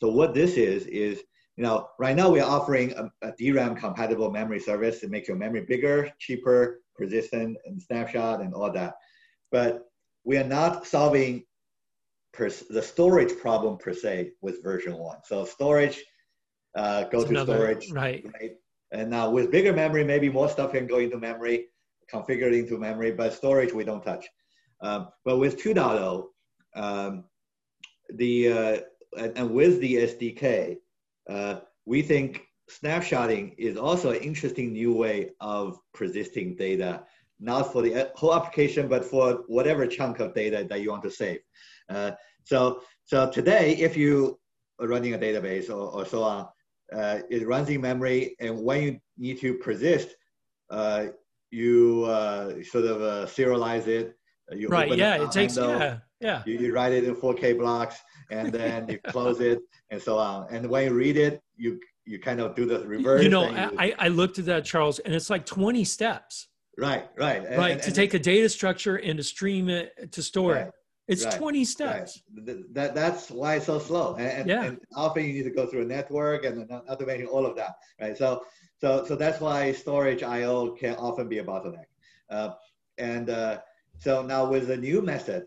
So 0.00 0.08
what 0.08 0.32
this 0.32 0.56
is, 0.56 0.86
is, 0.86 1.22
you 1.58 1.64
know, 1.64 1.86
right 1.98 2.16
now 2.16 2.30
we're 2.30 2.42
offering 2.42 2.94
a, 2.94 3.10
a 3.20 3.32
DRAM 3.38 3.76
compatible 3.76 4.30
memory 4.30 4.60
service 4.60 5.00
to 5.00 5.08
make 5.08 5.28
your 5.28 5.36
memory 5.36 5.66
bigger, 5.68 6.10
cheaper, 6.18 6.80
persistent, 6.94 7.58
and 7.66 7.80
snapshot 7.80 8.40
and 8.40 8.54
all 8.54 8.72
that. 8.72 8.94
But 9.52 9.82
we 10.24 10.38
are 10.38 10.48
not 10.48 10.86
solving 10.86 11.44
per, 12.36 12.50
the 12.70 12.82
storage 12.82 13.36
problem 13.38 13.78
per 13.78 13.94
se 13.94 14.32
with 14.42 14.62
version 14.62 14.96
one. 14.96 15.18
So 15.24 15.44
storage, 15.44 16.04
uh, 16.76 17.04
go 17.04 17.24
to 17.24 17.30
another, 17.30 17.54
storage, 17.54 17.90
right. 17.90 18.24
right? 18.40 18.52
And 18.92 19.10
now 19.10 19.30
with 19.30 19.50
bigger 19.50 19.72
memory, 19.72 20.04
maybe 20.04 20.28
more 20.28 20.48
stuff 20.48 20.72
can 20.72 20.86
go 20.86 20.98
into 20.98 21.18
memory, 21.18 21.68
configured 22.12 22.56
into 22.56 22.78
memory, 22.78 23.12
but 23.12 23.32
storage 23.32 23.72
we 23.72 23.84
don't 23.84 24.04
touch. 24.04 24.26
Um, 24.82 25.08
but 25.24 25.38
with 25.38 25.60
2.0, 25.62 26.26
um, 26.74 27.24
the 28.10 28.52
uh, 28.52 28.80
and, 29.16 29.38
and, 29.38 29.50
with 29.50 29.80
the 29.80 29.94
SDK, 29.94 30.76
uh, 31.30 31.60
we 31.86 32.02
think 32.02 32.42
snapshotting 32.70 33.54
is 33.56 33.78
also 33.78 34.10
an 34.10 34.20
interesting 34.20 34.72
new 34.72 34.92
way 34.92 35.30
of 35.40 35.78
persisting 35.94 36.54
data, 36.56 37.04
not 37.40 37.72
for 37.72 37.80
the 37.80 38.10
whole 38.14 38.34
application, 38.34 38.88
but 38.88 39.04
for 39.04 39.44
whatever 39.46 39.86
chunk 39.86 40.20
of 40.20 40.34
data 40.34 40.66
that 40.68 40.82
you 40.82 40.90
want 40.90 41.02
to 41.04 41.10
save. 41.10 41.40
Uh, 41.88 42.12
so, 42.44 42.82
so 43.04 43.30
today, 43.30 43.76
if 43.76 43.96
you 43.96 44.38
are 44.80 44.86
running 44.86 45.14
a 45.14 45.18
database 45.18 45.68
or, 45.70 45.90
or 45.90 46.04
so 46.04 46.22
on, 46.22 46.48
uh, 46.92 47.20
it 47.30 47.46
runs 47.46 47.68
in 47.68 47.80
memory, 47.80 48.36
and 48.40 48.62
when 48.62 48.82
you 48.82 49.00
need 49.18 49.40
to 49.40 49.54
persist, 49.54 50.14
uh, 50.70 51.06
you 51.50 52.04
uh, 52.04 52.62
sort 52.62 52.84
of 52.84 53.02
uh, 53.02 53.26
serialize 53.26 53.86
it. 53.86 54.16
You 54.52 54.68
right. 54.68 54.96
Yeah. 54.96 55.24
It 55.24 55.32
takes. 55.32 55.56
Handle, 55.56 55.78
yeah. 55.78 55.98
Yeah. 56.20 56.42
You, 56.46 56.58
you, 56.58 56.72
write 56.72 56.92
it 56.92 57.04
in 57.04 57.14
4K 57.14 57.58
blocks, 57.58 57.96
and 58.30 58.52
then 58.52 58.88
you 58.88 58.98
close 59.08 59.40
it, 59.40 59.58
and 59.90 60.00
so 60.00 60.18
on. 60.18 60.46
And 60.50 60.68
when 60.70 60.84
you 60.84 60.94
read 60.94 61.16
it, 61.16 61.42
you 61.56 61.80
you 62.06 62.20
kind 62.20 62.40
of 62.40 62.54
do 62.54 62.64
the 62.64 62.86
reverse. 62.86 63.22
You 63.22 63.28
know, 63.28 63.44
I, 63.46 63.94
I 63.98 64.08
looked 64.08 64.38
at 64.38 64.46
that, 64.46 64.64
Charles, 64.64 65.00
and 65.00 65.12
it's 65.12 65.28
like 65.28 65.44
20 65.44 65.84
steps. 65.84 66.46
Right. 66.78 67.08
Right. 67.16 67.44
And, 67.44 67.58
right. 67.58 67.72
And, 67.72 67.80
to 67.80 67.86
and 67.88 67.94
take 67.94 68.14
a 68.14 68.18
data 68.18 68.48
structure 68.48 68.96
and 68.96 69.16
to 69.16 69.24
stream 69.24 69.68
it 69.68 70.12
to 70.12 70.22
store 70.22 70.52
right. 70.52 70.66
it. 70.66 70.72
It's 71.08 71.24
right, 71.24 71.34
20 71.34 71.64
steps. 71.64 72.22
Right. 72.36 72.74
That, 72.74 72.94
that's 72.94 73.30
why 73.30 73.56
it's 73.56 73.66
so 73.66 73.78
slow. 73.78 74.16
And, 74.16 74.48
yeah. 74.48 74.64
and 74.64 74.80
often 74.94 75.24
you 75.24 75.32
need 75.32 75.44
to 75.44 75.50
go 75.50 75.66
through 75.66 75.82
a 75.82 75.84
network 75.84 76.44
and 76.44 76.68
automation, 76.70 77.26
all 77.26 77.46
of 77.46 77.54
that. 77.56 77.76
Right. 78.00 78.16
So, 78.18 78.44
so, 78.80 79.04
so 79.06 79.14
that's 79.14 79.40
why 79.40 79.72
storage 79.72 80.22
IO 80.22 80.72
can 80.72 80.96
often 80.96 81.28
be 81.28 81.38
a 81.38 81.44
bottleneck. 81.44 81.86
Uh, 82.28 82.50
and 82.98 83.30
uh, 83.30 83.58
so 83.98 84.22
now 84.22 84.46
with 84.46 84.66
the 84.66 84.76
new 84.76 85.00
method, 85.00 85.46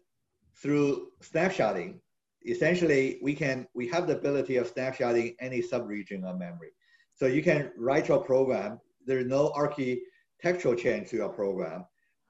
through 0.56 1.10
snapshotting, 1.22 2.00
essentially 2.46 3.20
we 3.22 3.34
can, 3.34 3.68
we 3.74 3.88
have 3.88 4.08
the 4.08 4.18
ability 4.18 4.56
of 4.56 4.74
snapshotting 4.74 5.36
any 5.40 5.62
subregion 5.62 6.24
of 6.24 6.38
memory. 6.38 6.72
So 7.16 7.26
you 7.26 7.44
can 7.44 7.72
write 7.78 8.08
your 8.08 8.20
program. 8.20 8.80
There's 9.06 9.26
no 9.26 9.52
architectural 9.52 10.76
change 10.76 11.10
to 11.10 11.18
your 11.18 11.30
program, 11.30 11.86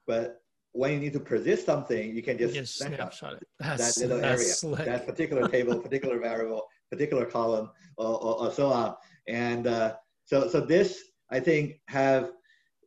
but 0.06 0.42
when 0.72 0.92
you 0.92 0.98
need 1.00 1.12
to 1.12 1.20
persist 1.20 1.66
something, 1.66 2.14
you 2.14 2.22
can 2.22 2.38
just, 2.38 2.54
just 2.54 2.78
snapshot 2.78 3.34
it. 3.34 3.48
That's, 3.58 3.96
that 3.96 4.08
little 4.08 4.24
area, 4.24 4.38
slick. 4.38 4.84
that 4.84 5.06
particular 5.06 5.48
table, 5.48 5.78
particular 5.82 6.18
variable, 6.18 6.66
particular 6.90 7.24
column, 7.24 7.70
or, 7.96 8.22
or, 8.22 8.46
or 8.46 8.52
so 8.52 8.68
on. 8.68 8.94
And 9.26 9.66
uh, 9.66 9.94
so, 10.24 10.48
so 10.48 10.60
this, 10.60 11.02
I 11.30 11.40
think, 11.40 11.80
have, 11.88 12.32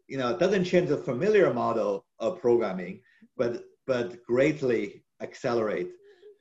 you 0.07 0.17
know, 0.17 0.37
doesn't 0.37 0.65
change 0.65 0.89
the 0.89 0.97
familiar 0.97 1.53
model 1.53 2.05
of 2.19 2.39
programming, 2.39 3.01
but 3.37 3.63
but 3.85 4.23
greatly 4.23 5.03
accelerate 5.21 5.89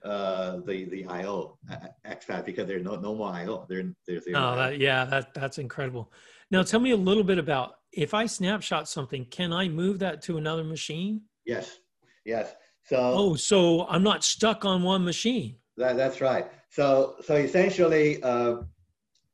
uh, 0.05 0.59
the 0.67 0.85
the 0.87 1.07
I/O 1.07 1.59
exFAT 2.07 2.45
because 2.45 2.67
there's 2.67 2.85
no 2.85 2.97
no 2.97 3.15
more 3.15 3.33
I/O. 3.33 3.67
There, 3.69 3.83
there's 4.07 4.25
oh, 4.35 4.57
that, 4.57 4.79
yeah, 4.79 5.05
that 5.07 5.35
that's 5.35 5.59
incredible. 5.59 6.13
Now, 6.51 6.63
tell 6.63 6.81
me 6.81 6.91
a 6.91 6.97
little 6.97 7.25
bit 7.25 7.39
about 7.39 7.77
if 7.93 8.15
I 8.15 8.27
snapshot 8.27 8.89
something, 8.89 9.25
can 9.27 9.53
I 9.53 9.69
move 9.69 9.99
that 10.01 10.23
to 10.23 10.39
another 10.39 10.65
machine? 10.65 11.23
Yes, 11.45 11.79
yes. 12.25 12.55
So 12.85 12.97
oh, 12.99 13.35
so 13.37 13.87
I'm 13.89 14.03
not 14.03 14.25
stuck 14.25 14.65
on 14.65 14.83
one 14.83 15.05
machine. 15.05 15.57
That, 15.77 15.97
that's 15.97 16.21
right. 16.21 16.51
So 16.71 17.17
so 17.25 17.35
essentially, 17.37 18.23
uh, 18.23 18.57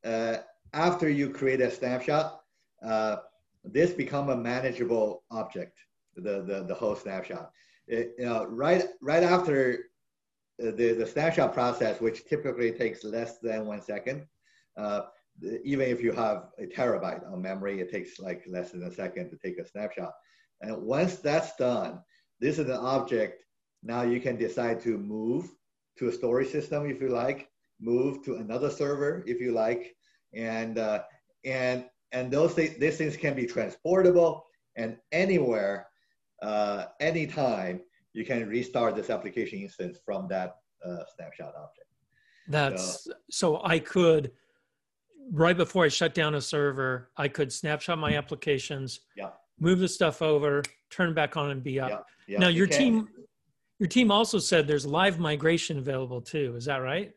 uh, 0.04 0.38
after 0.72 1.08
you 1.08 1.30
create 1.30 1.60
a 1.60 1.70
snapshot, 1.70 2.40
uh, 2.84 3.16
this 3.64 3.92
become 3.92 4.30
a 4.30 4.36
manageable 4.36 5.24
object. 5.30 5.78
The 6.16 6.42
the, 6.42 6.64
the 6.64 6.74
whole 6.74 6.96
snapshot. 6.96 7.50
It, 7.86 8.14
you 8.18 8.26
know, 8.26 8.44
right 8.46 8.86
right 9.00 9.22
after 9.22 9.84
the 10.58 10.94
the 10.94 11.06
snapshot 11.06 11.54
process, 11.54 12.00
which 12.00 12.26
typically 12.26 12.72
takes 12.72 13.04
less 13.04 13.38
than 13.38 13.66
one 13.66 13.82
second. 13.82 14.26
Uh, 14.76 15.02
even 15.64 15.88
if 15.88 16.02
you 16.02 16.12
have 16.12 16.48
a 16.58 16.66
terabyte 16.66 17.22
of 17.32 17.38
memory, 17.38 17.80
it 17.80 17.90
takes 17.90 18.18
like 18.18 18.42
less 18.48 18.72
than 18.72 18.82
a 18.82 18.92
second 18.92 19.30
to 19.30 19.36
take 19.36 19.58
a 19.58 19.66
snapshot. 19.66 20.12
And 20.60 20.82
once 20.82 21.16
that's 21.16 21.54
done, 21.56 22.00
this 22.40 22.58
is 22.58 22.68
an 22.68 22.76
object. 22.76 23.44
Now 23.82 24.02
you 24.02 24.20
can 24.20 24.36
decide 24.36 24.80
to 24.82 24.98
move 24.98 25.50
to 25.98 26.08
a 26.08 26.12
storage 26.12 26.50
system 26.50 26.88
if 26.90 27.00
you 27.00 27.08
like, 27.08 27.48
move 27.80 28.24
to 28.24 28.36
another 28.36 28.70
server 28.70 29.22
if 29.26 29.40
you 29.40 29.52
like, 29.52 29.94
and 30.34 30.78
uh, 30.78 31.02
and 31.44 31.84
and 32.12 32.30
those 32.30 32.54
things, 32.54 32.76
these 32.78 32.96
things 32.96 33.16
can 33.16 33.34
be 33.34 33.46
transportable 33.46 34.44
and 34.76 34.96
anywhere, 35.12 35.86
uh, 36.42 36.86
anytime 37.00 37.80
you 38.14 38.24
can 38.24 38.48
restart 38.48 38.96
this 38.96 39.10
application 39.10 39.60
instance 39.60 39.98
from 40.04 40.26
that 40.28 40.56
uh, 40.84 41.02
snapshot 41.14 41.52
object. 41.56 41.88
That's 42.48 43.04
so, 43.04 43.12
so 43.30 43.60
I 43.64 43.78
could 43.78 44.32
right 45.32 45.56
before 45.56 45.84
I 45.84 45.88
shut 45.88 46.14
down 46.14 46.34
a 46.36 46.40
server, 46.40 47.10
I 47.16 47.28
could 47.28 47.52
snapshot 47.52 47.98
my 47.98 48.16
applications, 48.16 49.00
yeah. 49.16 49.30
Move 49.60 49.78
the 49.78 49.88
stuff 49.88 50.22
over, 50.22 50.62
turn 50.90 51.14
back 51.14 51.36
on 51.36 51.50
and 51.50 51.62
be 51.62 51.80
up. 51.80 51.90
Yeah. 51.90 51.98
Yeah. 52.34 52.38
Now 52.40 52.48
your 52.48 52.66
you 52.66 52.72
team 52.72 53.08
your 53.78 53.88
team 53.88 54.10
also 54.10 54.38
said 54.38 54.66
there's 54.66 54.86
live 54.86 55.18
migration 55.18 55.78
available 55.78 56.20
too. 56.20 56.54
Is 56.56 56.64
that 56.66 56.78
right? 56.78 57.12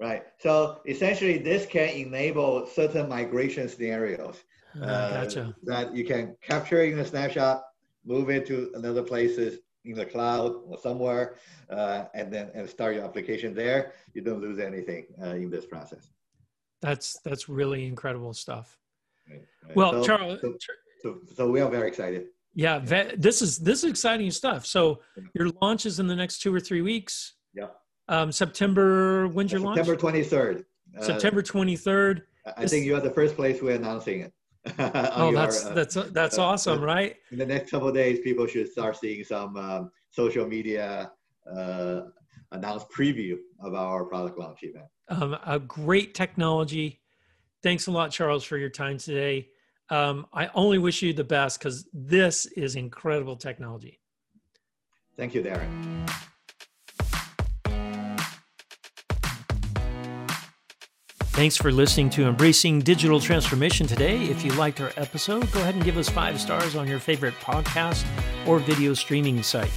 Right. 0.00 0.24
So 0.38 0.80
essentially 0.86 1.38
this 1.38 1.66
can 1.66 1.88
enable 1.90 2.66
certain 2.66 3.08
migration 3.08 3.68
scenarios. 3.68 4.42
Uh, 4.80 4.84
uh, 4.84 5.24
gotcha. 5.24 5.54
That 5.62 5.94
you 5.94 6.04
can 6.04 6.36
capture 6.42 6.82
in 6.82 6.98
a 6.98 7.04
snapshot, 7.04 7.64
move 8.04 8.30
it 8.30 8.46
to 8.46 8.72
another 8.74 9.02
places 9.02 9.58
in 9.84 9.94
the 9.94 10.06
cloud 10.06 10.54
or 10.66 10.78
somewhere, 10.78 11.36
uh, 11.70 12.04
and 12.14 12.32
then 12.32 12.50
and 12.54 12.68
start 12.68 12.94
your 12.94 13.04
application 13.04 13.54
there. 13.54 13.92
You 14.14 14.22
don't 14.22 14.40
lose 14.40 14.58
anything 14.58 15.06
uh, 15.22 15.34
in 15.34 15.50
this 15.50 15.66
process. 15.66 16.10
That's 16.80 17.18
that's 17.24 17.48
really 17.48 17.86
incredible 17.86 18.34
stuff. 18.34 18.78
Right, 19.28 19.42
right. 19.64 19.76
Well, 19.76 19.92
so, 19.92 20.04
Charles, 20.04 20.40
so, 20.40 20.56
so, 21.02 21.18
so, 21.34 21.50
we 21.50 21.60
are 21.60 21.70
very 21.70 21.88
excited. 21.88 22.26
Yeah, 22.54 22.78
this 22.78 23.40
is 23.40 23.58
this 23.58 23.82
is 23.82 23.90
exciting 23.90 24.30
stuff. 24.30 24.66
So 24.66 25.00
your 25.34 25.48
launch 25.62 25.86
is 25.86 26.00
in 26.00 26.06
the 26.06 26.16
next 26.16 26.40
two 26.40 26.54
or 26.54 26.60
three 26.60 26.82
weeks. 26.82 27.34
Yeah. 27.54 27.68
Um, 28.08 28.30
September. 28.30 29.28
When's 29.28 29.52
your 29.52 29.62
launch? 29.62 29.76
September 29.76 29.98
twenty 29.98 30.22
third. 30.22 30.66
Uh, 30.96 31.02
September 31.02 31.42
twenty 31.42 31.76
third. 31.76 32.24
I 32.56 32.66
think 32.66 32.84
you 32.84 32.94
are 32.94 33.00
the 33.00 33.10
first 33.10 33.36
place 33.36 33.62
we're 33.62 33.76
announcing 33.76 34.20
it. 34.20 34.32
oh, 34.78 35.30
your, 35.30 35.40
that's 35.40 35.64
uh, 35.64 35.72
that's 35.72 35.94
that's 35.94 36.38
uh, 36.38 36.44
awesome, 36.44 36.82
right? 36.82 37.16
In 37.30 37.38
the 37.38 37.46
next 37.46 37.70
couple 37.70 37.90
days, 37.90 38.20
people 38.20 38.46
should 38.46 38.70
start 38.70 38.96
seeing 38.96 39.24
some 39.24 39.56
um, 39.56 39.90
social 40.10 40.46
media 40.46 41.10
uh, 41.50 42.02
announced 42.52 42.86
preview 42.90 43.38
of 43.60 43.74
our 43.74 44.04
product 44.04 44.38
launch 44.38 44.62
event. 44.62 44.86
Um, 45.08 45.36
a 45.46 45.58
great 45.58 46.14
technology. 46.14 47.00
Thanks 47.62 47.86
a 47.86 47.90
lot, 47.90 48.10
Charles, 48.10 48.44
for 48.44 48.58
your 48.58 48.70
time 48.70 48.98
today. 48.98 49.48
Um, 49.92 50.26
I 50.32 50.48
only 50.54 50.78
wish 50.78 51.02
you 51.02 51.12
the 51.12 51.22
best 51.22 51.58
because 51.58 51.86
this 51.92 52.46
is 52.46 52.76
incredible 52.76 53.36
technology. 53.36 54.00
Thank 55.18 55.34
you, 55.34 55.42
Darren. 55.42 56.08
Thanks 61.34 61.58
for 61.58 61.70
listening 61.70 62.08
to 62.10 62.26
Embracing 62.26 62.80
Digital 62.80 63.20
Transformation 63.20 63.86
today. 63.86 64.22
If 64.24 64.46
you 64.46 64.52
liked 64.52 64.80
our 64.80 64.92
episode, 64.96 65.52
go 65.52 65.60
ahead 65.60 65.74
and 65.74 65.84
give 65.84 65.98
us 65.98 66.08
five 66.08 66.40
stars 66.40 66.74
on 66.74 66.88
your 66.88 66.98
favorite 66.98 67.34
podcast 67.34 68.06
or 68.46 68.60
video 68.60 68.94
streaming 68.94 69.42
site. 69.42 69.70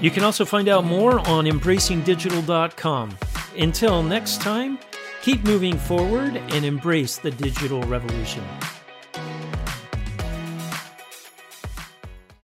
You 0.00 0.10
can 0.10 0.24
also 0.24 0.44
find 0.44 0.68
out 0.68 0.84
more 0.84 1.20
on 1.28 1.44
embracingdigital.com. 1.44 3.16
Until 3.56 4.02
next 4.02 4.40
time, 4.40 4.80
keep 5.22 5.44
moving 5.44 5.76
forward 5.76 6.36
and 6.36 6.64
embrace 6.64 7.18
the 7.18 7.30
digital 7.30 7.82
revolution. 7.82 8.42